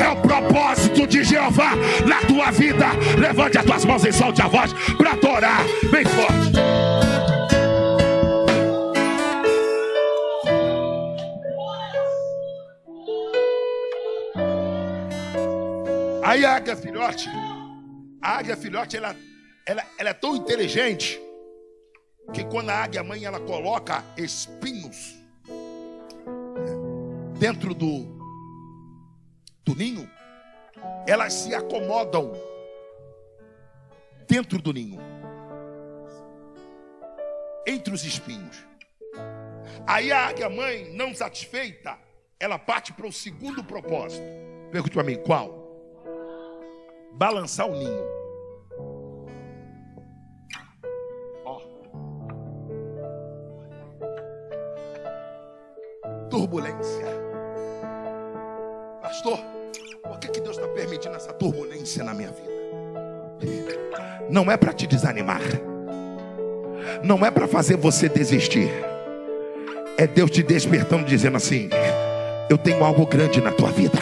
[0.00, 1.72] É o propósito de Jeová
[2.06, 2.86] na tua vida.
[3.18, 6.52] Levante as tuas mãos e solte a voz para adorar bem forte.
[16.24, 17.28] Aí a águia filhote,
[18.22, 19.14] a águia filhote, ela,
[19.66, 21.20] ela, ela é tão inteligente
[22.32, 25.16] que quando a águia mãe ela coloca espinhos
[27.38, 28.06] dentro do,
[29.64, 30.08] do ninho,
[31.06, 32.32] elas se acomodam
[34.28, 35.00] dentro do ninho,
[37.66, 38.64] entre os espinhos.
[39.86, 41.98] Aí a águia mãe, não satisfeita,
[42.38, 44.24] ela parte para o segundo propósito.
[44.70, 45.62] Pergunte para mim, qual?
[47.12, 48.21] balançar o ninho.
[56.32, 57.04] Turbulência.
[59.02, 59.38] Pastor,
[60.02, 62.50] por que, que Deus está permitindo essa turbulência na minha vida?
[64.30, 65.42] Não é para te desanimar.
[67.04, 68.70] Não é para fazer você desistir.
[69.98, 71.68] É Deus te despertando, dizendo assim:
[72.48, 73.98] Eu tenho algo grande na tua vida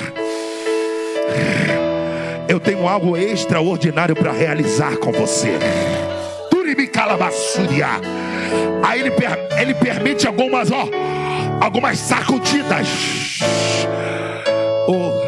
[2.48, 5.56] eu tenho algo extraordinário para realizar com você.
[8.82, 9.12] Aí ele,
[9.60, 10.88] ele permite algumas, ó,
[11.60, 12.88] algumas sacudidas.
[14.88, 15.20] Oh.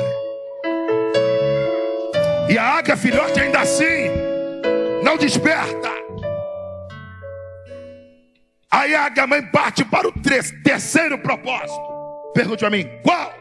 [2.51, 4.11] E a águia filhote ainda assim
[5.05, 5.93] não desperta.
[8.71, 10.13] Aí a águia mãe parte para o
[10.65, 11.93] terceiro propósito.
[12.35, 13.33] Pergunte a mim, qual?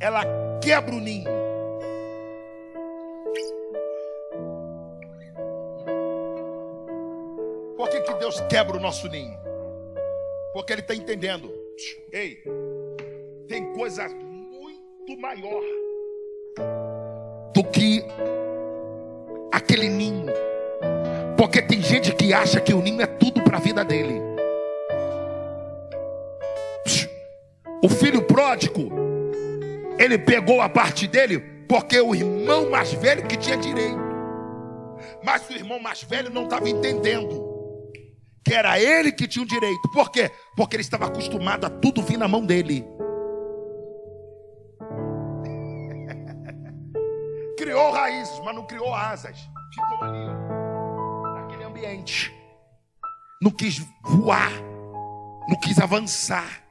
[0.00, 0.22] Ela
[0.62, 1.30] quebra o ninho.
[7.76, 9.36] Por que, que Deus quebra o nosso ninho?
[10.52, 11.61] Porque Ele está entendendo.
[12.12, 12.42] Ei,
[13.48, 15.62] tem coisa muito maior
[17.54, 18.04] do que
[19.50, 20.32] aquele ninho.
[21.36, 24.20] Porque tem gente que acha que o ninho é tudo para a vida dele.
[27.82, 28.88] O filho pródigo,
[29.98, 33.98] ele pegou a parte dele porque o irmão mais velho que tinha direito.
[35.24, 37.51] Mas o irmão mais velho não estava entendendo
[38.44, 39.90] que era ele que tinha o direito.
[39.92, 40.30] Por quê?
[40.56, 42.84] Porque ele estava acostumado a tudo vir na mão dele.
[47.56, 49.38] criou raízes, mas não criou asas.
[49.74, 50.26] Ficou ali,
[51.34, 52.32] naquele ambiente.
[53.40, 54.52] Não quis voar,
[55.48, 56.62] não quis avançar.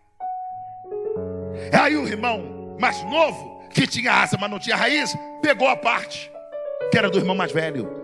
[1.73, 6.31] Aí o irmão mais novo, que tinha asa, mas não tinha raiz, pegou a parte
[6.91, 8.00] que era do irmão mais velho.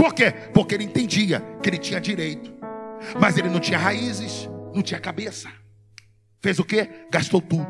[0.00, 0.32] Por quê?
[0.54, 2.50] Porque ele entendia que ele tinha direito,
[3.20, 5.50] mas ele não tinha raízes, não tinha cabeça.
[6.40, 6.88] Fez o quê?
[7.10, 7.68] Gastou tudo.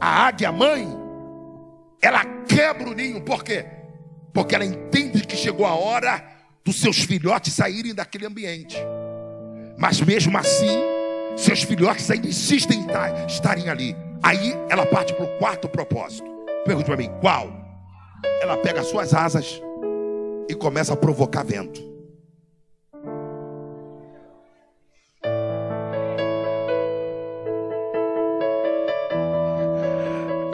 [0.00, 0.88] A águia mãe,
[2.00, 3.66] ela quebra o ninho, por quê?
[4.32, 6.24] Porque ela entende que chegou a hora
[6.64, 8.78] dos seus filhotes saírem daquele ambiente.
[9.76, 10.80] Mas mesmo assim,
[11.36, 13.94] seus filhotes ainda insistem em estarem ali.
[14.22, 16.26] Aí ela parte para o quarto propósito.
[16.64, 17.52] Pergunte para mim, qual?
[18.40, 19.60] Ela pega as suas asas
[20.48, 21.94] e começa a provocar vento.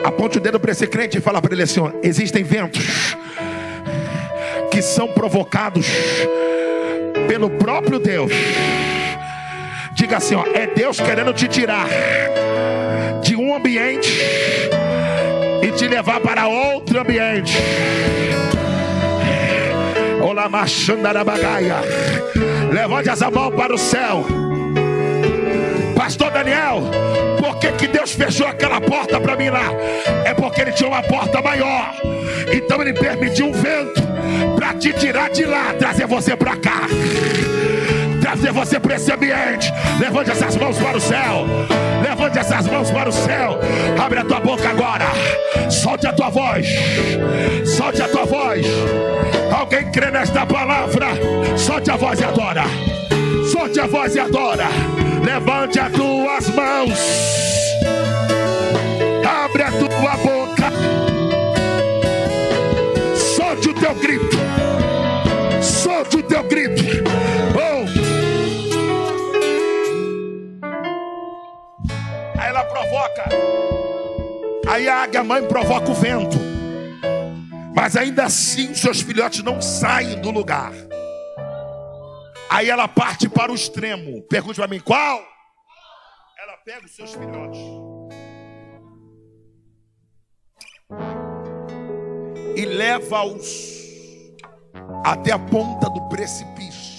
[0.03, 3.15] Aponte o dedo para esse crente e fala para ele assim: existem ventos
[4.71, 5.87] que são provocados
[7.27, 8.31] pelo próprio Deus.
[9.93, 11.87] Diga assim: ó, é Deus querendo te tirar
[13.21, 14.11] de um ambiente
[15.61, 17.53] e te levar para outro ambiente.
[22.71, 24.25] Levante essa mão para o céu.
[25.95, 26.83] Pastor Daniel,
[27.39, 29.71] por que, que Deus fechou aquela porta para mim lá?
[30.25, 31.93] É porque ele tinha uma porta maior.
[32.51, 34.01] Então ele permitiu um vento
[34.55, 36.87] para te tirar de lá, trazer você para cá.
[38.31, 39.73] Trazer você para esse ambiente.
[39.99, 41.45] Levante essas mãos para o céu.
[42.01, 43.59] Levante essas mãos para o céu.
[44.01, 45.05] Abre a tua boca agora.
[45.69, 46.65] Solte a tua voz.
[47.65, 48.65] Solte a tua voz.
[49.53, 51.07] Alguém crê nesta palavra?
[51.57, 52.63] Solte a voz e adora.
[53.51, 54.67] Solte a voz e adora.
[55.25, 56.99] Levante as tuas mãos.
[59.43, 60.71] Abre a tua boca.
[63.35, 64.37] Solte o teu grito.
[65.61, 67.10] Solte o teu grito.
[72.61, 73.25] Ela provoca.
[74.67, 76.37] Aí a águia mãe provoca o vento.
[77.75, 80.71] Mas ainda assim seus filhotes não saem do lugar.
[82.49, 84.21] Aí ela parte para o extremo.
[84.23, 85.21] Pergunte para mim qual?
[86.39, 87.59] Ela pega os seus filhotes.
[92.55, 93.81] E leva-os
[95.05, 96.91] até a ponta do precipício.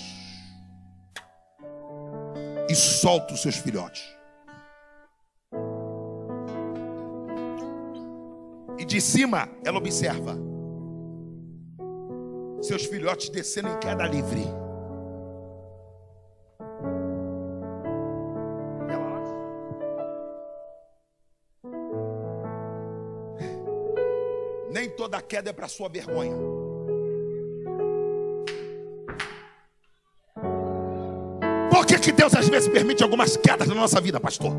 [2.69, 4.12] E solta os seus filhotes.
[8.83, 10.37] E de cima ela observa
[12.61, 14.45] seus filhotes descendo em queda livre.
[24.97, 26.37] toda queda é para sua vergonha.
[31.71, 34.53] Por que, que Deus às vezes permite algumas quedas na nossa vida, pastor?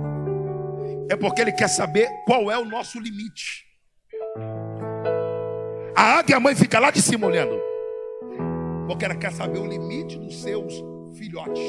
[1.10, 3.73] É porque Ele quer saber qual é o nosso limite.
[6.04, 7.58] A águia mãe fica lá de cima olhando,
[8.88, 10.74] porque ela quer saber o limite dos seus
[11.18, 11.64] filhotes.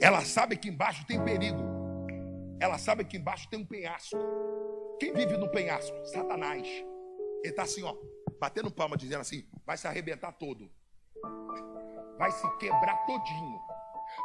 [0.00, 1.62] Ela sabe que embaixo tem perigo,
[2.58, 4.18] ela sabe que embaixo tem um penhasco.
[4.98, 5.94] Quem vive no penhasco?
[6.04, 6.66] Satanás.
[6.66, 7.94] Ele está assim, ó,
[8.40, 10.68] batendo palma, dizendo assim: vai se arrebentar todo,
[12.18, 13.60] vai se quebrar todinho.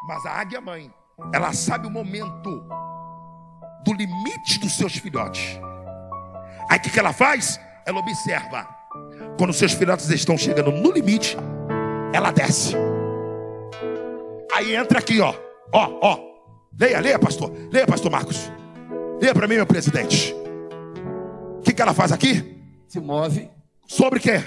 [0.08, 0.92] Mas a águia mãe,
[1.32, 2.68] ela sabe o momento
[3.86, 5.60] do limite dos seus filhotes.
[6.68, 7.60] Aí o que, que ela faz?
[7.86, 8.79] Ela observa.
[9.38, 11.38] Quando seus filhotes estão chegando no limite,
[12.14, 12.76] ela desce.
[14.54, 15.34] Aí entra aqui, ó.
[15.72, 16.20] Ó, ó.
[16.78, 17.52] Leia, leia, pastor.
[17.72, 18.52] Leia, pastor Marcos.
[19.22, 20.34] Leia para mim, meu presidente.
[21.58, 22.60] O que, que ela faz aqui?
[22.90, 23.48] se move
[23.88, 24.42] sobre quê?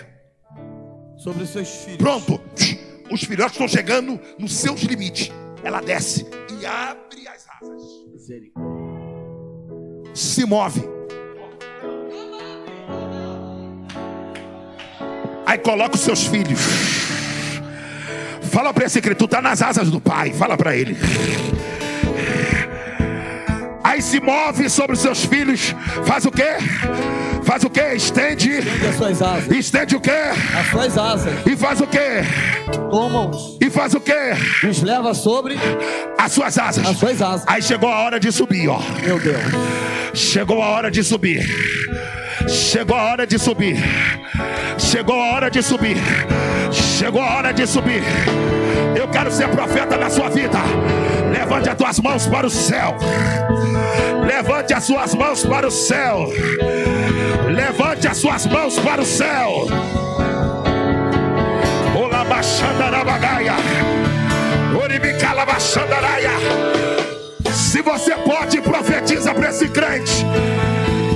[1.16, 1.98] Sobre os seus filhos.
[1.98, 2.40] Pronto.
[3.10, 5.30] Os filhotes estão chegando nos seus limites.
[5.62, 6.26] Ela desce
[6.60, 7.82] e abre as asas.
[10.12, 10.82] Se move.
[15.52, 16.58] Aí coloca os seus filhos.
[18.50, 20.32] Fala para esse que tu está nas asas do pai.
[20.32, 20.96] Fala para ele.
[23.84, 25.74] Aí se move sobre os seus filhos.
[26.06, 26.54] Faz o quê?
[27.44, 27.82] Faz o que?
[27.82, 28.48] Estende.
[28.60, 29.50] Estende as suas asas.
[29.54, 30.10] Estende o que?
[30.10, 31.34] As suas asas.
[31.44, 31.98] E faz o que?
[32.90, 33.58] Toma-os.
[33.60, 34.66] E faz o que?
[34.66, 35.58] Os leva sobre
[36.16, 36.86] as suas asas.
[36.86, 37.44] As suas asas.
[37.46, 38.80] Aí chegou a hora de subir, ó.
[39.04, 39.42] Meu Deus.
[40.14, 41.46] Chegou a hora de subir.
[42.48, 43.76] Chegou a hora de subir.
[44.78, 45.96] Chegou a hora de subir.
[46.70, 48.02] Chegou a hora de subir.
[48.96, 50.58] Eu quero ser profeta na sua vida.
[51.32, 52.96] Levante as tuas mãos para o céu.
[54.26, 56.28] Levante as suas mãos para o céu.
[57.50, 59.66] Levante as suas mãos para o céu.
[61.94, 62.24] Olá,
[67.52, 70.24] Se você pode, profetiza para esse crente.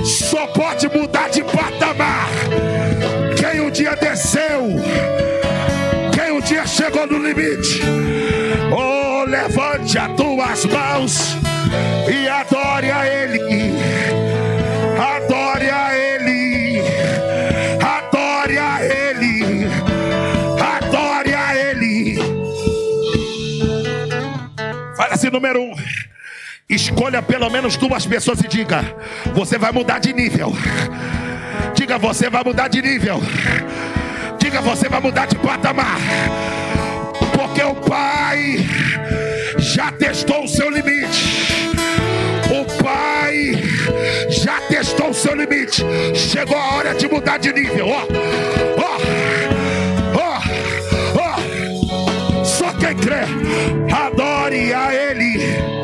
[0.07, 2.29] Só pode mudar de patamar.
[3.37, 4.69] Quem um dia desceu,
[6.13, 7.81] quem um dia chegou no limite.
[8.71, 11.35] Oh, levante as tuas mãos
[12.09, 13.73] e adore a Ele.
[14.97, 16.81] Adore a Ele.
[17.81, 19.67] Adore a Ele.
[20.57, 22.15] Adore a Ele.
[24.95, 25.86] Fala assim, número um.
[26.69, 28.83] Escolha pelo menos duas pessoas e diga:
[29.33, 30.53] Você vai mudar de nível.
[31.73, 33.21] Diga: Você vai mudar de nível.
[34.37, 35.97] Diga: Você vai mudar de patamar.
[37.33, 38.67] Porque o Pai
[39.59, 41.71] já testou o seu limite.
[42.51, 43.53] O Pai
[44.29, 45.85] já testou o seu limite.
[46.13, 47.87] Chegou a hora de mudar de nível.
[47.87, 48.01] Ó,
[48.77, 48.97] ó,
[50.19, 50.41] ó,
[52.41, 52.43] ó.
[52.43, 53.23] Só quem crê,
[53.89, 55.76] adore a Ele.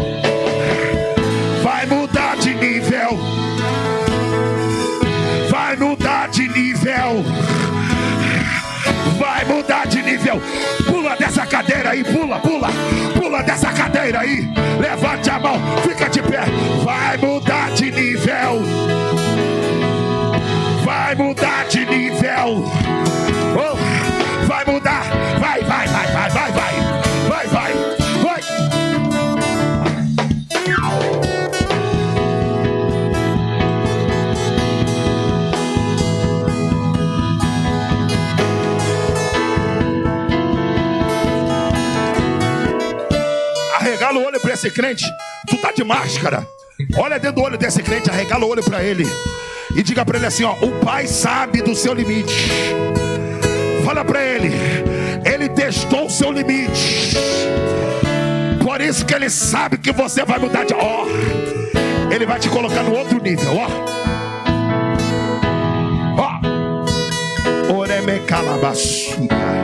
[9.20, 10.42] Vai mudar de nível.
[10.86, 12.70] Pula dessa cadeira aí, pula, pula,
[13.14, 14.48] pula dessa cadeira aí.
[14.80, 16.44] Levante a mão, fica de pé.
[16.84, 18.62] Vai mudar de nível.
[20.86, 22.72] Vai mudar de nível.
[23.56, 25.04] Oh, vai mudar.
[25.40, 26.30] Vai, vai, vai, vai.
[26.30, 26.52] Vai,
[44.64, 45.06] esse crente.
[45.48, 46.48] Tu tá de máscara.
[46.96, 49.06] Olha dentro do olho desse crente, arregala o olho para ele.
[49.76, 52.50] E diga para ele assim: ó, o pai sabe do seu limite.
[53.84, 54.52] Fala para ele,
[55.26, 57.18] ele testou o seu limite.
[58.64, 60.74] Por isso que ele sabe que você vai mudar de.
[60.74, 61.06] Ó,
[62.14, 63.68] ele vai te colocar no outro nível, ó.
[66.18, 67.76] Ó.
[67.76, 69.63] Oreme calabassuta.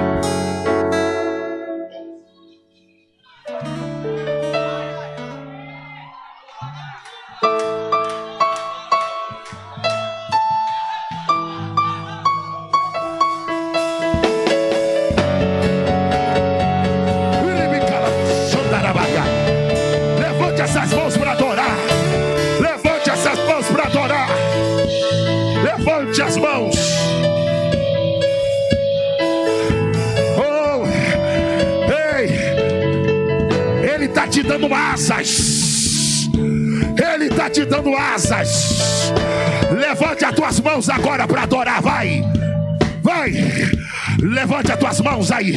[44.59, 45.53] Levante as tuas mãos aí.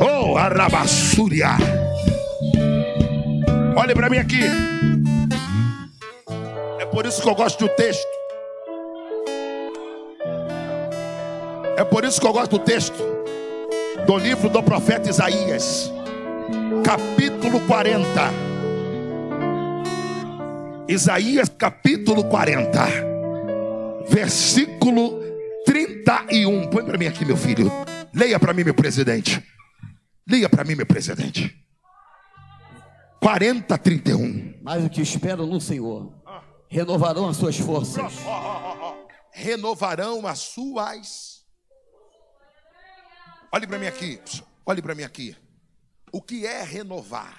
[0.00, 1.50] Oh, Arabassúria.
[3.76, 4.40] Olhe para mim aqui.
[6.80, 8.08] É por isso que eu gosto do texto.
[11.76, 12.96] É por isso que eu gosto do texto
[14.04, 15.92] do livro do profeta Isaías
[16.82, 18.06] capítulo 40.
[20.88, 22.84] Isaías capítulo 40,
[24.08, 25.25] versículo
[26.06, 26.70] 31.
[26.70, 27.68] Põe para mim aqui, meu filho.
[28.14, 29.44] Leia para mim, meu presidente.
[30.28, 31.52] Leia para mim, meu presidente.
[33.20, 34.60] 40, 31.
[34.62, 36.14] Mas o que esperam no Senhor
[36.68, 38.14] renovarão as suas forças.
[39.32, 41.44] Renovarão as suas.
[43.52, 44.20] Olhe para mim aqui.
[44.64, 45.36] Olhe para mim aqui.
[46.12, 47.36] O que é renovar?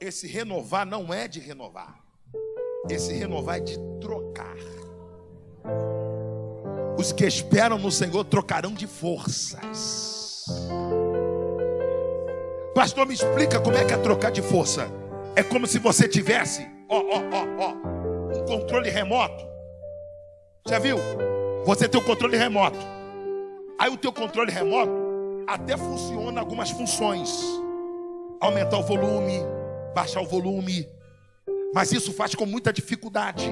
[0.00, 1.98] Esse renovar não é de renovar.
[2.88, 4.85] Esse renovar é de trocar.
[6.98, 10.44] Os que esperam no Senhor trocarão de forças.
[12.74, 14.88] Pastor, me explica como é que é trocar de força.
[15.34, 19.44] É como se você tivesse, ó, ó, ó, ó, um controle remoto.
[20.66, 20.96] Já viu?
[21.66, 22.78] Você tem o um controle remoto.
[23.78, 24.90] Aí o teu controle remoto
[25.46, 27.30] até funciona algumas funções.
[28.40, 29.40] Aumentar o volume,
[29.94, 30.88] baixar o volume.
[31.74, 33.50] Mas isso faz com muita dificuldade.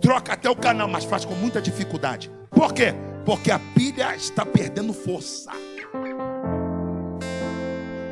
[0.00, 2.30] Troca até o canal, mas faz com muita dificuldade.
[2.50, 2.94] Por quê?
[3.24, 5.50] Porque a pilha está perdendo força.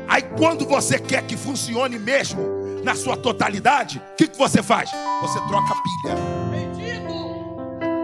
[0.07, 2.41] Aí quando você quer que funcione mesmo
[2.83, 4.89] na sua totalidade, o que, que você faz?
[5.21, 6.39] Você troca a pilha.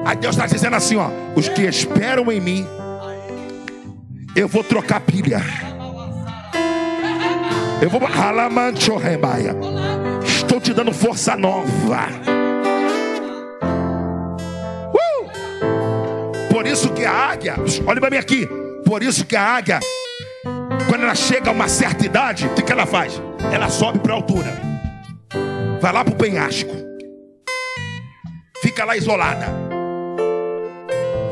[0.06, 2.68] Aí Deus está dizendo assim: ó, os que esperam em mim
[4.36, 5.42] eu vou trocar pilha.
[7.82, 8.02] Eu vou.
[10.26, 12.08] Estou te dando força nova.
[17.06, 18.48] A águia, olha para mim aqui.
[18.86, 19.80] Por isso que a águia,
[20.90, 23.22] quando ela chega a uma certa idade, o que, que ela faz?
[23.52, 24.62] Ela sobe para a altura,
[25.82, 26.72] vai lá para o penhasco,
[28.62, 29.48] fica lá isolada.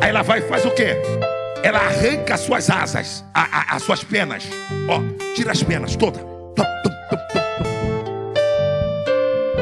[0.02, 0.98] Aí ela vai e faz o quê?
[1.64, 4.44] Ela arranca as suas asas, a, a, as suas penas.
[4.90, 5.02] Ó,
[5.34, 6.22] tira as penas todas.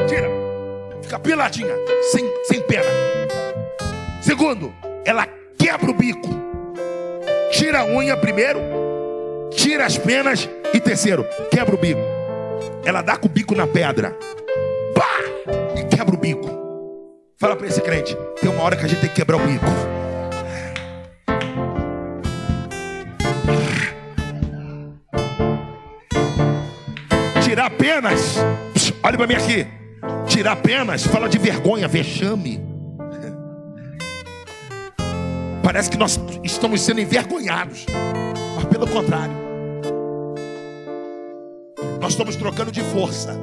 [0.08, 0.28] Tira.
[1.02, 1.74] Fica peladinha,
[2.10, 2.88] sem, sem pena.
[4.20, 5.28] Segundo, ela
[5.62, 6.28] quebra o bico.
[7.52, 8.58] Tira a unha primeiro,
[9.52, 12.00] tira as penas e terceiro, quebra o bico.
[12.84, 14.10] Ela dá com o bico na pedra.
[14.92, 15.20] Pá!
[15.78, 16.50] E quebra o bico.
[17.38, 19.64] Fala para esse crente, tem uma hora que a gente tem que quebrar o bico.
[27.44, 28.36] Tirar penas,
[29.00, 29.66] olha para mim aqui.
[30.26, 32.71] Tirar penas, fala de vergonha, vexame.
[35.72, 37.86] Parece que nós estamos sendo envergonhados,
[38.54, 39.34] mas pelo contrário,
[41.98, 43.34] nós estamos trocando de força.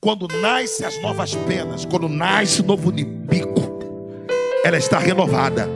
[0.00, 3.78] Quando nasce as novas penas, quando nasce o novo bico,
[4.64, 5.68] ela está renovada.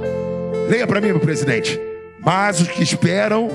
[0.71, 1.79] Leia para mim, meu presidente.
[2.25, 3.51] Mas os que esperam.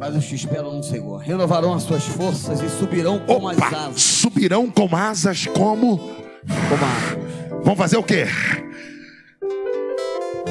[0.00, 3.72] Mas os que esperam no Senhor renovarão as suas forças e subirão como Opa, as
[3.74, 4.02] asas.
[4.02, 5.98] Subirão com asas como.
[5.98, 7.62] Como árvores.
[7.62, 8.26] Vão fazer o quê?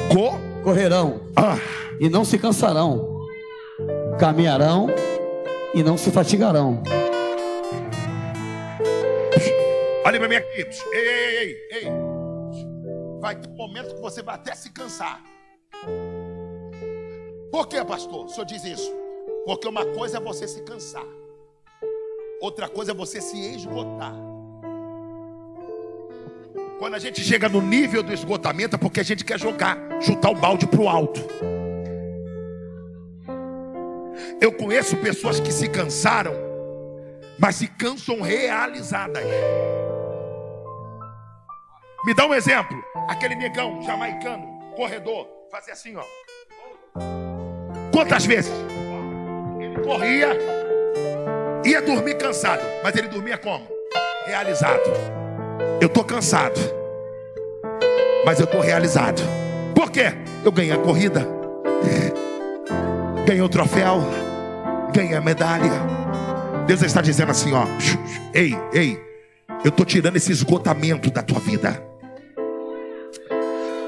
[0.10, 0.40] Co...
[0.64, 1.58] Correrão ah.
[2.00, 3.28] e não se cansarão.
[4.20, 4.88] Caminharão
[5.74, 6.84] e não se fatigarão.
[10.06, 10.68] Olha para mim aqui.
[10.94, 11.92] Ei, ei, ei, ei.
[13.20, 15.22] Vai ter um momento que você vai até se cansar.
[17.52, 18.26] Por que, pastor?
[18.26, 18.92] O senhor diz isso?
[19.46, 21.06] Porque uma coisa é você se cansar,
[22.40, 24.31] outra coisa é você se esgotar.
[26.82, 30.32] Quando a gente chega no nível do esgotamento é porque a gente quer jogar, chutar
[30.32, 31.22] o balde para o alto.
[34.42, 36.34] Eu conheço pessoas que se cansaram,
[37.38, 39.24] mas se cansam realizadas.
[42.04, 42.84] Me dá um exemplo.
[43.08, 46.04] Aquele negão jamaicano, corredor, fazia assim, ó.
[47.94, 48.52] Quantas vezes?
[49.60, 50.30] Ele corria,
[51.64, 53.68] ia dormir cansado, mas ele dormia como?
[54.26, 55.22] Realizado.
[55.80, 56.60] Eu estou cansado,
[58.26, 59.22] mas eu estou realizado.
[59.74, 60.14] Por quê?
[60.44, 61.28] Eu ganhei a corrida,
[63.26, 64.02] ganhei o troféu,
[64.94, 65.72] ganhei a medalha.
[66.68, 67.66] Deus está dizendo assim: ó,
[68.34, 69.00] ei, ei,
[69.64, 71.82] eu estou tirando esse esgotamento da tua vida.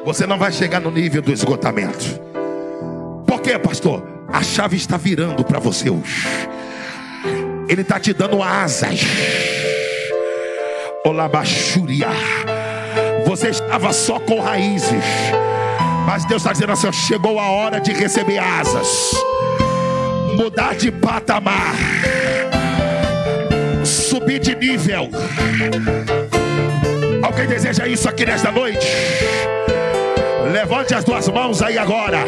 [0.05, 2.19] Você não vai chegar no nível do esgotamento.
[3.25, 4.03] Por quê, pastor?
[4.27, 5.89] A chave está virando para você.
[7.69, 8.99] Ele está te dando asas.
[11.05, 12.07] Olabachúria.
[13.25, 15.03] Você estava só com raízes.
[16.05, 19.11] Mas Deus está dizendo assim: chegou a hora de receber asas.
[20.37, 21.75] Mudar de patamar.
[23.83, 25.09] Subir de nível.
[27.21, 28.87] Alguém deseja isso aqui nesta noite?
[30.51, 32.19] Levante as duas mãos aí agora.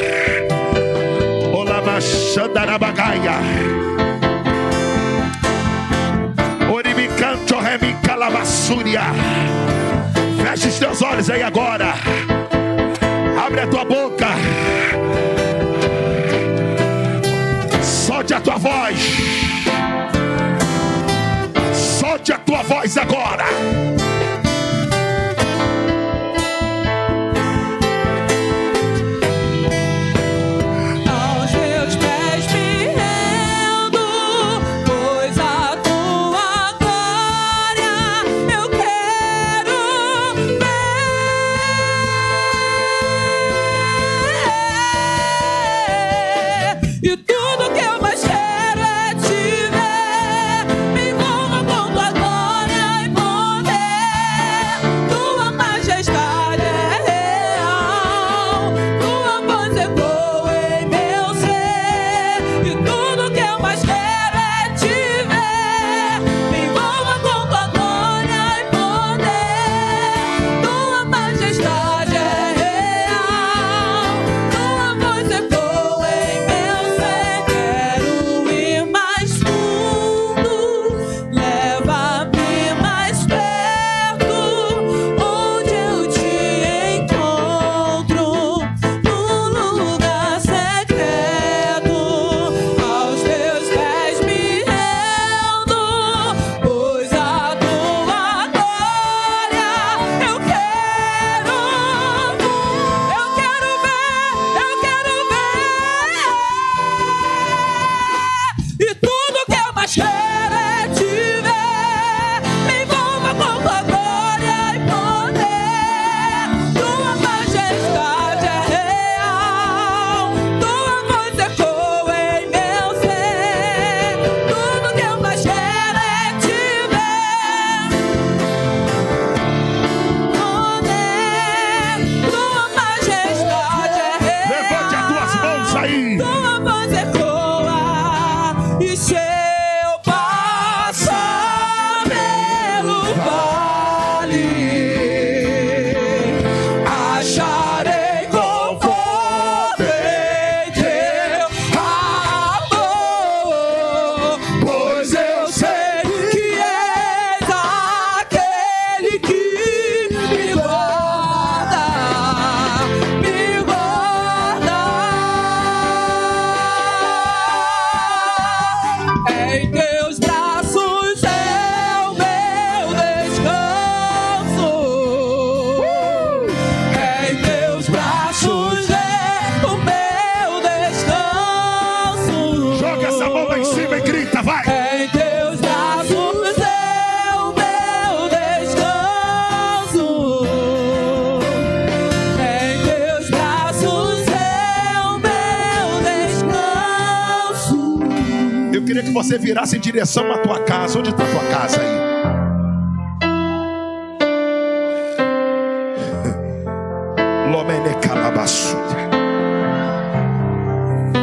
[1.54, 3.32] Olamachandarabagaia.
[3.32, 4.05] Orimicanto
[8.26, 9.02] remicalamassúria.
[10.44, 11.94] Feche os teus olhos aí agora.
[13.46, 14.28] Abre a tua boca.
[17.82, 19.00] Solte a tua voz.
[21.74, 23.46] Solte a tua voz agora.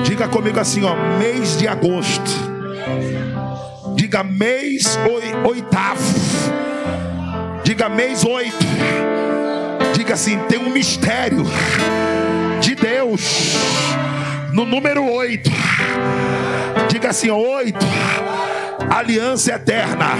[0.04, 2.30] Diga comigo assim, ó, mês de agosto.
[3.94, 6.02] Diga mês oi- oitavo.
[7.64, 8.66] Diga mês oito.
[9.94, 11.44] Diga assim, tem um mistério
[12.60, 13.54] de Deus
[14.52, 15.50] no número oito.
[16.88, 17.86] Diga assim, oito.
[18.90, 20.10] Aliança eterna.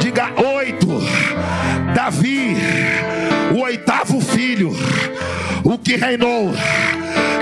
[0.00, 0.88] Diga oito.
[1.94, 2.56] Davi,
[4.60, 4.72] filho,
[5.64, 6.52] o que reinou.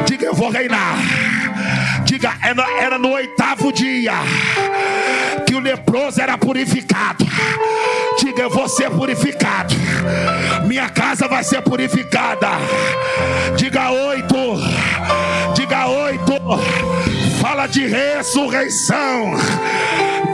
[0.07, 0.97] Diga, eu vou reinar.
[2.05, 4.13] Diga, era, era no oitavo dia
[5.47, 7.27] que o leproso era purificado.
[8.19, 9.75] Diga, eu vou ser purificado.
[10.67, 12.49] Minha casa vai ser purificada.
[13.57, 14.37] Diga oito.
[15.55, 16.33] Diga oito.
[17.41, 19.33] Fala de ressurreição.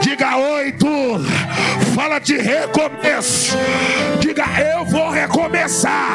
[0.01, 0.87] Diga oito.
[1.95, 3.55] Fala de recomeço.
[4.19, 6.13] Diga, eu vou recomeçar.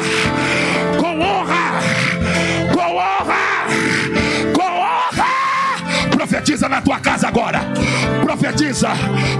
[0.99, 1.81] Com honra.
[2.71, 3.65] Com honra.
[4.53, 6.11] Com honra.
[6.11, 7.61] Profetiza na tua casa agora.
[8.23, 8.89] Profetiza.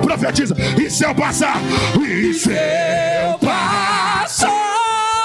[0.01, 0.55] Profetiza.
[0.83, 1.57] E se eu passar?
[2.03, 4.47] E se eu Passo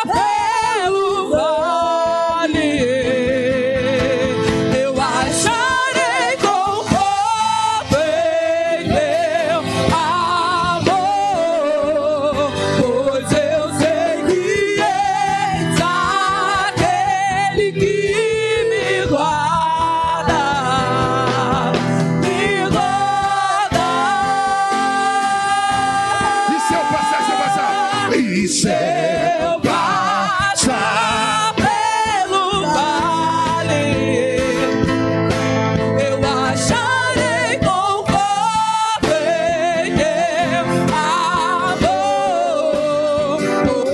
[0.04, 1.85] pelo vale,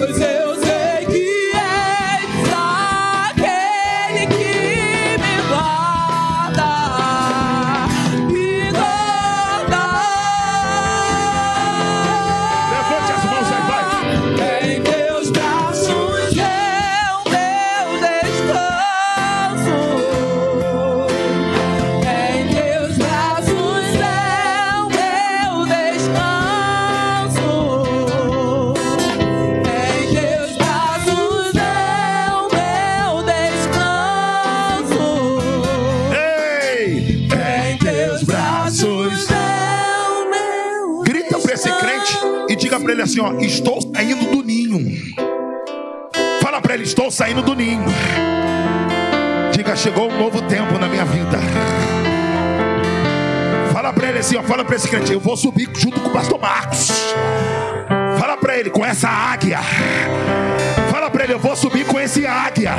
[0.02, 0.31] pois
[54.52, 56.90] fala para esse crente: eu vou subir junto com o pastor Marcos.
[58.18, 59.58] Fala para ele com essa águia.
[60.90, 62.74] Fala para ele: eu vou subir com esse águia.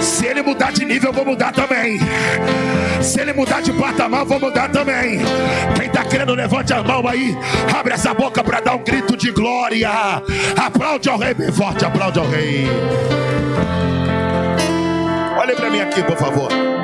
[0.00, 2.00] Se ele mudar de nível, eu vou mudar também.
[3.00, 5.20] Se ele mudar de patamar, eu vou mudar também.
[5.76, 7.36] Quem está querendo, levante a mão aí.
[7.72, 9.90] Abre essa boca para dar um grito de glória.
[10.56, 12.66] Aplaude ao rei bem forte, aplaude ao rei.
[15.38, 16.75] Olhe para mim aqui, por favor.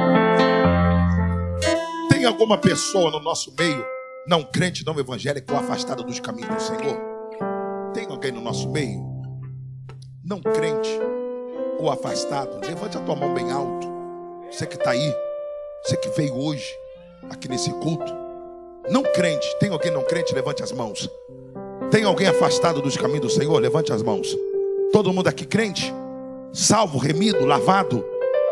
[2.23, 3.85] Tem alguma pessoa no nosso meio,
[4.29, 6.97] não crente, não evangélico, afastada dos caminhos do Senhor?
[7.93, 9.05] Tem alguém no nosso meio,
[10.25, 10.89] não crente
[11.81, 12.65] ou afastado?
[12.65, 13.89] Levante a tua mão bem alto.
[14.49, 15.13] Você que está aí,
[15.83, 16.65] você que veio hoje
[17.29, 18.15] aqui nesse culto,
[18.89, 20.33] não crente, tem alguém não crente?
[20.33, 21.11] Levante as mãos.
[21.91, 23.61] Tem alguém afastado dos caminhos do Senhor?
[23.61, 24.29] Levante as mãos.
[24.93, 25.93] Todo mundo aqui crente?
[26.53, 28.05] Salvo, remido, lavado,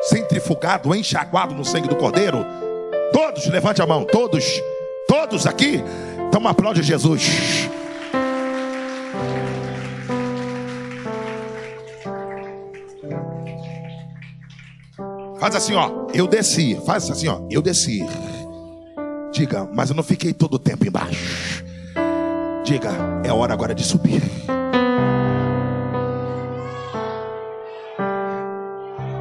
[0.02, 2.44] centrifugado, enxaguado no sangue do Cordeiro?
[3.20, 4.02] Todos, levante a mão.
[4.02, 4.62] Todos,
[5.06, 5.84] todos aqui.
[6.26, 7.68] Então aplaude Jesus.
[15.38, 16.06] Faz assim, ó.
[16.14, 16.80] Eu desci.
[16.86, 17.42] Faz assim, ó.
[17.50, 18.06] Eu desci.
[19.32, 21.62] Diga, mas eu não fiquei todo o tempo embaixo.
[22.64, 22.90] Diga,
[23.22, 24.22] é hora agora de subir.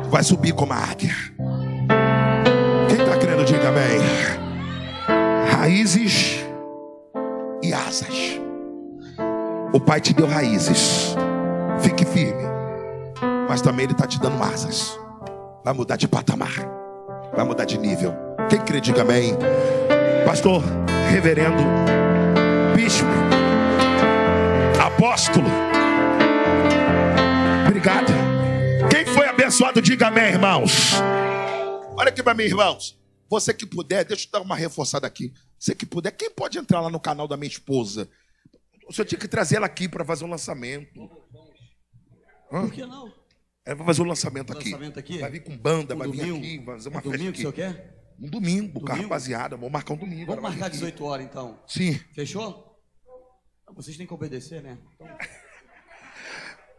[0.09, 1.13] Vai subir como a águia.
[5.69, 6.39] Raízes
[7.61, 8.41] e asas.
[9.71, 11.13] O Pai te deu raízes.
[11.79, 12.41] Fique firme.
[13.47, 14.99] Mas também Ele está te dando asas.
[15.63, 16.55] Vai mudar de patamar.
[17.35, 18.15] Vai mudar de nível.
[18.49, 19.37] Quem crê, diga amém.
[20.25, 20.63] Pastor,
[21.11, 21.61] reverendo,
[22.75, 23.05] bispo,
[24.83, 25.49] apóstolo.
[27.67, 28.11] Obrigado.
[28.89, 30.95] Quem foi abençoado, diga amém, irmãos.
[31.95, 32.97] Olha aqui para mim, irmãos.
[33.29, 35.31] Você que puder, deixa eu dar uma reforçada aqui.
[35.59, 38.09] Você que puder, quem pode entrar lá no canal da minha esposa?
[38.87, 41.09] O senhor tinha que trazer ela aqui para fazer um lançamento.
[42.49, 43.13] Por que não?
[43.65, 44.71] Ela vai fazer um lançamento aqui.
[44.71, 45.17] Lançamento aqui?
[45.19, 46.37] Vai vir com banda, Um vai vir domingo?
[46.37, 47.99] aqui, vai fazer uma É festa domingo que o senhor quer?
[48.21, 49.03] Um domingo, Domingo?
[49.03, 49.55] rapaziada.
[49.55, 50.25] Vamos marcar um domingo.
[50.25, 50.75] Vamos vir marcar aqui.
[50.77, 51.61] 18 horas então.
[51.67, 51.93] Sim.
[52.15, 52.67] Fechou?
[53.75, 54.77] Vocês têm que obedecer, né?
[54.95, 55.07] Então,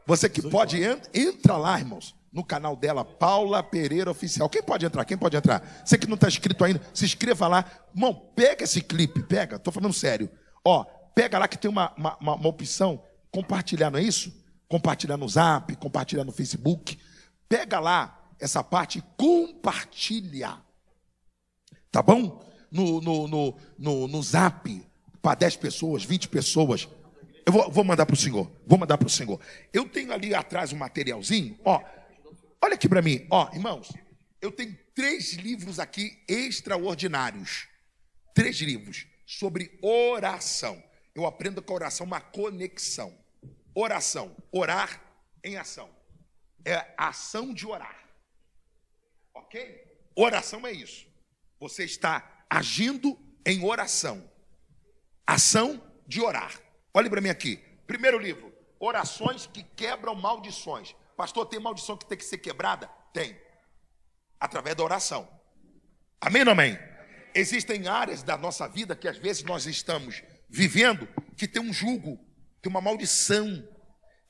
[0.06, 4.48] Você que pode, en- entra lá, irmãos, no canal dela, Paula Pereira Oficial.
[4.48, 5.04] Quem pode entrar?
[5.04, 5.82] Quem pode entrar?
[5.84, 7.64] Você que não está inscrito ainda, se inscreva lá.
[7.94, 10.30] Irmão, pega esse clipe, pega, tô falando sério.
[10.64, 13.02] Ó, pega lá que tem uma, uma, uma- uma opção,
[13.32, 14.32] compartilhar, não é isso?
[14.68, 16.98] Compartilhar no Zap, compartilhar no Facebook.
[17.48, 20.56] Pega lá essa parte e compartilha.
[21.90, 22.40] Tá bom?
[22.70, 24.86] No, no, no, no, no Zap,
[25.20, 26.88] para 10 pessoas, 20 pessoas.
[27.44, 28.48] Eu vou, vou mandar para o senhor.
[28.64, 29.40] Vou mandar para o senhor.
[29.72, 31.58] Eu tenho ali atrás um materialzinho.
[31.64, 31.82] Ó,
[32.62, 33.26] olha aqui para mim.
[33.30, 33.92] Ó, irmãos,
[34.40, 37.68] eu tenho três livros aqui extraordinários.
[38.34, 40.82] Três livros sobre oração.
[41.14, 43.16] Eu aprendo com a oração uma conexão.
[43.74, 44.36] Oração.
[44.52, 45.02] Orar
[45.44, 45.90] em ação.
[46.64, 48.08] É ação de orar.
[49.34, 49.90] Ok?
[50.14, 51.06] Oração é isso.
[51.58, 54.30] Você está agindo em oração.
[55.26, 56.60] Ação de orar.
[56.92, 57.56] Olhe para mim aqui.
[57.86, 60.94] Primeiro livro: Orações que quebram maldições.
[61.20, 62.88] Pastor, tem maldição que tem que ser quebrada?
[63.12, 63.38] Tem.
[64.40, 65.28] Através da oração.
[66.18, 66.78] Amém ou amém?
[67.34, 71.06] Existem áreas da nossa vida que às vezes nós estamos vivendo
[71.36, 72.18] que tem um jugo,
[72.62, 73.62] tem uma maldição,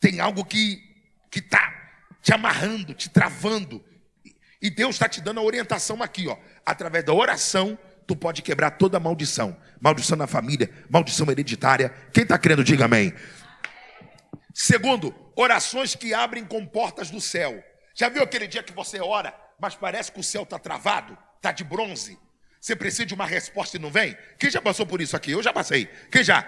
[0.01, 0.83] tem algo que
[1.31, 1.73] que está
[2.21, 3.85] te amarrando, te travando.
[4.61, 6.37] E Deus está te dando a orientação aqui, ó.
[6.67, 9.57] Através da oração, tu pode quebrar toda a maldição.
[9.81, 11.91] Maldição na família, maldição hereditária.
[12.13, 13.15] Quem está crendo, diga amém.
[14.53, 17.63] Segundo, orações que abrem com portas do céu.
[17.95, 21.53] Já viu aquele dia que você ora, mas parece que o céu está travado, está
[21.53, 22.19] de bronze?
[22.61, 24.17] Você precisa de uma resposta e não vem?
[24.39, 25.33] Quem já passou por isso aqui?
[25.33, 25.87] Eu já passei.
[26.11, 26.47] Quem já?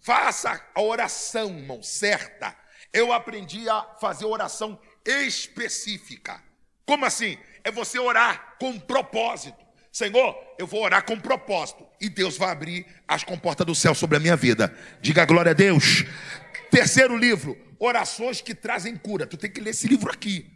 [0.00, 2.56] Faça a oração, irmão, certa.
[2.92, 6.42] Eu aprendi a fazer oração específica.
[6.86, 7.38] Como assim?
[7.62, 9.58] É você orar com propósito.
[9.92, 11.86] Senhor, eu vou orar com propósito.
[12.00, 14.74] E Deus vai abrir as comportas do céu sobre a minha vida.
[15.00, 16.04] Diga glória a Deus.
[16.70, 19.26] Terceiro livro, orações que trazem cura.
[19.26, 20.48] Tu tem que ler esse livro aqui.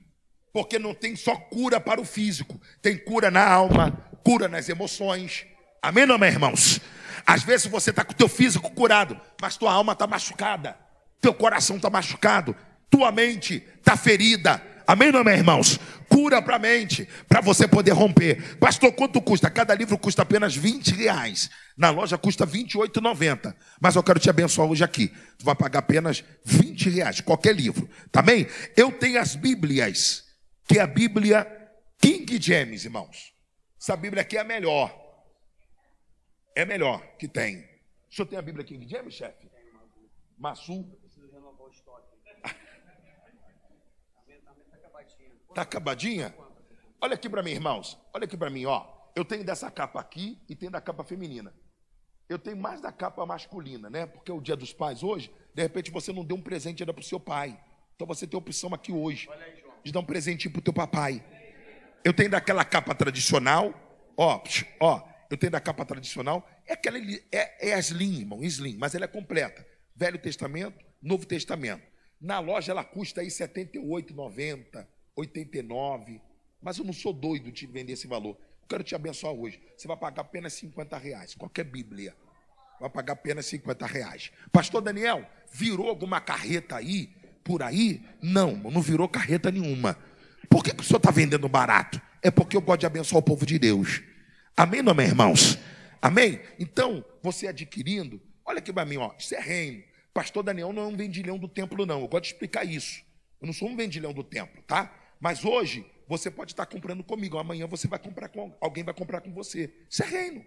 [0.52, 3.90] Porque não tem só cura para o físico, tem cura na alma,
[4.22, 5.44] cura nas emoções.
[5.82, 6.80] Amém, não, meus irmãos?
[7.26, 10.78] Às vezes você está com o teu físico curado, mas tua alma está machucada,
[11.20, 12.54] teu coração está machucado,
[12.88, 14.62] tua mente está ferida.
[14.86, 15.78] Amém, não, meus irmãos?
[16.08, 18.56] Cura para a mente, para você poder romper.
[18.58, 19.50] Pastor, quanto custa?
[19.50, 21.50] Cada livro custa apenas 20 reais.
[21.76, 23.54] Na loja custa R$ 28,90.
[23.80, 25.08] Mas eu quero te abençoar hoje aqui.
[25.38, 27.88] Tu vai pagar apenas 20 reais, qualquer livro.
[28.12, 28.46] Tá bem?
[28.76, 30.24] Eu tenho as Bíblias
[30.66, 31.44] que é a Bíblia
[31.98, 33.34] King James, irmãos.
[33.80, 34.92] Essa Bíblia aqui é a melhor.
[36.56, 37.58] É a melhor que tem.
[38.10, 39.50] O senhor tem a Bíblia King James, chefe?
[40.38, 40.86] Massu?
[45.54, 46.34] Tá acabadinha?
[47.00, 47.98] Olha aqui para mim, irmãos.
[48.12, 48.86] Olha aqui para mim, ó.
[49.14, 51.54] Eu tenho dessa capa aqui e tenho da capa feminina.
[52.28, 54.06] Eu tenho mais da capa masculina, né?
[54.06, 55.30] Porque é o dia dos pais hoje.
[55.54, 57.58] De repente você não deu um presente ainda para o seu pai.
[57.94, 59.28] Então você tem a opção aqui hoje
[59.84, 61.22] de dar um presentinho pro teu papai.
[62.02, 63.72] Eu tenho daquela capa tradicional,
[64.16, 64.42] ó,
[64.80, 68.94] ó, eu tenho da capa tradicional, é aquela é, é a slim, irmão, slim, mas
[68.94, 69.64] ela é completa.
[69.94, 71.93] Velho Testamento, Novo Testamento.
[72.24, 76.22] Na loja ela custa aí R$ 78,90, 89.
[76.62, 78.38] Mas eu não sou doido de vender esse valor.
[78.62, 79.60] Eu quero te abençoar hoje.
[79.76, 82.16] Você vai pagar apenas 50 reais, qualquer Bíblia.
[82.80, 84.32] Vai pagar apenas 50 reais.
[84.50, 87.14] Pastor Daniel, virou alguma carreta aí,
[87.44, 88.02] por aí?
[88.22, 89.98] Não, não virou carreta nenhuma.
[90.48, 92.00] Por que, que o senhor está vendendo barato?
[92.22, 94.02] É porque eu gosto de abençoar o povo de Deus.
[94.56, 95.58] Amém, não, meus irmãos?
[96.00, 96.40] Amém?
[96.58, 99.84] Então, você adquirindo, olha aqui para mim, ó, isso é reino.
[100.14, 102.00] Pastor Daniel não é um vendilhão do templo, não.
[102.00, 103.02] Eu gosto de explicar isso.
[103.40, 104.94] Eu não sou um vendilhão do templo, tá?
[105.20, 107.36] Mas hoje você pode estar comprando comigo.
[107.36, 109.74] Amanhã você vai comprar com alguém vai comprar com você.
[109.90, 110.44] Isso é reino.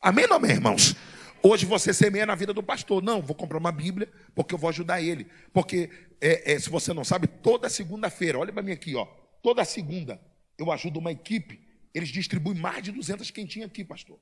[0.00, 0.96] Amém, não, meus irmãos?
[1.42, 3.02] Hoje você semeia na vida do pastor.
[3.02, 5.26] Não, vou comprar uma Bíblia porque eu vou ajudar ele.
[5.52, 5.90] Porque,
[6.20, 9.04] é, é, se você não sabe, toda segunda-feira, olha para mim aqui, ó.
[9.42, 10.20] Toda segunda
[10.56, 11.60] eu ajudo uma equipe.
[11.92, 14.20] Eles distribuem mais de 200 quentinhas aqui, pastor.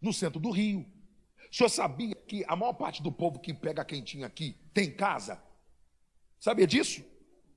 [0.00, 0.86] No centro do Rio.
[1.52, 5.38] O senhor sabia que a maior parte do povo que pega quentinha aqui tem casa?
[6.40, 7.04] Sabia disso?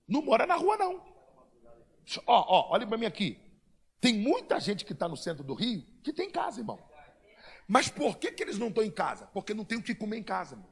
[0.06, 0.96] Não mora na rua, não.
[2.28, 3.40] Ó, ó, olha para mim aqui.
[4.02, 6.78] Tem muita gente que está no centro do Rio que tem casa, irmão.
[7.70, 9.28] Mas por que, que eles não estão em casa?
[9.28, 10.70] Porque não tem o que comer em casa, irmão.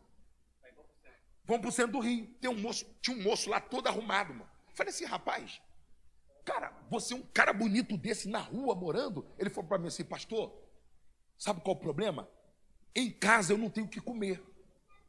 [1.45, 2.28] Vão para o centro do Rio.
[2.41, 4.47] Tem um moço, tinha um moço lá todo arrumado, irmão.
[4.74, 5.61] Falei assim, rapaz,
[6.43, 9.26] cara, você é um cara bonito desse na rua morando?
[9.39, 10.53] Ele falou para mim assim, pastor,
[11.38, 12.28] sabe qual é o problema?
[12.95, 14.41] Em casa eu não tenho o que comer.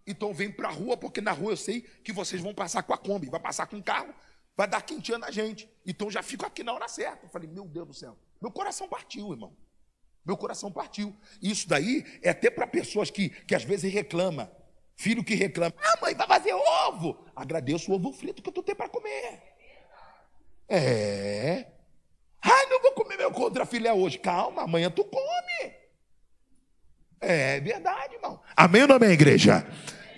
[0.06, 2.92] Então vem para a rua, porque na rua eu sei que vocês vão passar com
[2.92, 4.14] a Kombi, vai passar com o carro,
[4.56, 5.68] vai dar quentinha na gente.
[5.86, 7.26] Então já fico aqui na hora certa.
[7.26, 9.56] Eu falei, meu Deus do céu, meu coração partiu, irmão.
[10.24, 11.14] Meu coração partiu.
[11.42, 14.50] Isso daí é até para pessoas que, que às vezes reclamam.
[14.96, 17.26] Filho que reclama, ah, mãe, vai fazer ovo.
[17.34, 19.42] Agradeço o ovo frito que tu tem para comer.
[20.68, 21.66] É.
[22.40, 24.18] Ai, não vou comer meu contra filé hoje.
[24.18, 25.23] Calma, amanhã tu come.
[27.26, 28.40] É verdade, irmão.
[28.54, 29.66] Amém ou não amém, igreja?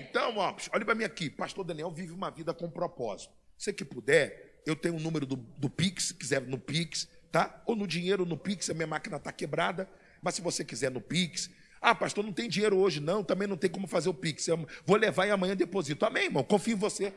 [0.01, 1.31] Então, ó, olha para mim aqui.
[1.31, 3.33] Pastor Daniel vive uma vida com propósito.
[3.57, 7.09] Se que puder, eu tenho o um número do, do Pix, se quiser no Pix,
[7.31, 7.63] tá?
[7.65, 9.89] Ou no dinheiro no Pix, a minha máquina está quebrada.
[10.21, 11.49] Mas se você quiser no Pix.
[11.81, 13.23] Ah, pastor, não tem dinheiro hoje, não.
[13.23, 14.49] Também não tem como fazer o Pix.
[14.49, 16.05] Eu vou levar e amanhã deposito.
[16.05, 16.43] Amém, irmão.
[16.43, 17.15] Confio em você.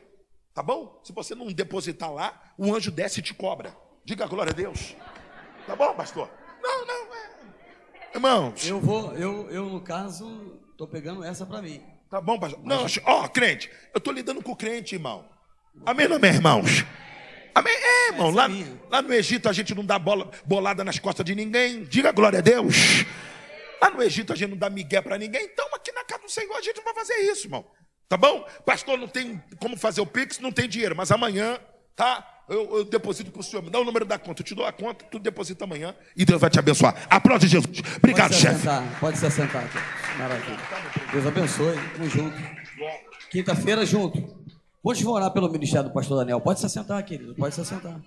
[0.54, 1.00] Tá bom?
[1.02, 3.76] Se você não depositar lá, o anjo desce e te cobra.
[4.04, 4.94] Diga glória a Deus.
[5.66, 6.30] Tá bom, pastor?
[6.62, 7.09] Não, não.
[8.14, 8.66] Irmãos.
[8.66, 11.82] Eu vou, eu, eu no caso, estou pegando essa para mim.
[12.10, 12.60] Tá bom, pastor?
[12.64, 15.28] Não, ó, crente, eu estou lidando com o crente, irmão.
[15.86, 16.84] Amém, não, meus irmãos?
[17.54, 17.72] Amém?
[17.72, 18.30] É, irmão.
[18.30, 21.84] Lá, é lá no Egito a gente não dá bola, bolada nas costas de ninguém.
[21.84, 23.04] Diga glória a Deus.
[23.80, 25.44] Lá no Egito a gente não dá migué para ninguém.
[25.44, 27.64] Então aqui na casa do Senhor a gente não vai fazer isso, irmão.
[28.08, 28.44] Tá bom?
[28.64, 30.96] Pastor, não tem como fazer o Pix, não tem dinheiro.
[30.96, 31.58] Mas amanhã,
[31.94, 32.39] tá?
[32.50, 33.62] Eu, eu deposito para o senhor.
[33.62, 34.42] Me dá o número da conta.
[34.42, 37.06] Eu te dou a conta, tu deposita amanhã e Deus vai te abençoar.
[37.08, 37.80] Aplaude Jesus.
[37.96, 38.66] Obrigado, chefe.
[38.98, 39.64] Pode se assentar.
[40.18, 40.58] Maravilha.
[41.12, 41.76] Deus abençoe.
[41.96, 42.36] Vamos junto.
[43.30, 44.18] Quinta-feira, junto.
[44.82, 46.40] Vão orar pelo ministério do pastor Daniel.
[46.40, 47.36] Pode se assentar, querido.
[47.36, 48.00] Pode se assentar.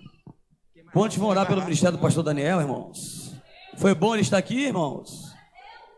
[0.92, 3.34] Ponte vão orar pelo ministério do pastor Daniel, irmãos.
[3.78, 5.32] Foi bom ele estar aqui, irmãos?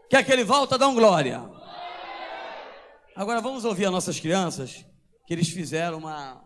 [0.09, 0.78] Quer que ele volta?
[0.78, 1.42] Dá um glória.
[3.16, 4.86] Agora vamos ouvir as nossas crianças,
[5.26, 6.44] que eles fizeram uma.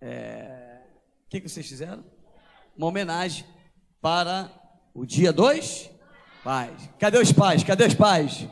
[0.00, 0.65] É
[1.26, 2.04] o que, que vocês fizeram?
[2.76, 3.44] Uma homenagem
[4.00, 4.48] para
[4.94, 5.90] o dia dois
[6.44, 6.88] pais.
[7.00, 7.64] Cadê os pais?
[7.64, 8.48] Cadê os pais?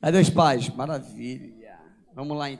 [0.00, 0.68] Cadê os pais?
[0.70, 1.78] Maravilha.
[2.14, 2.50] Vamos lá então.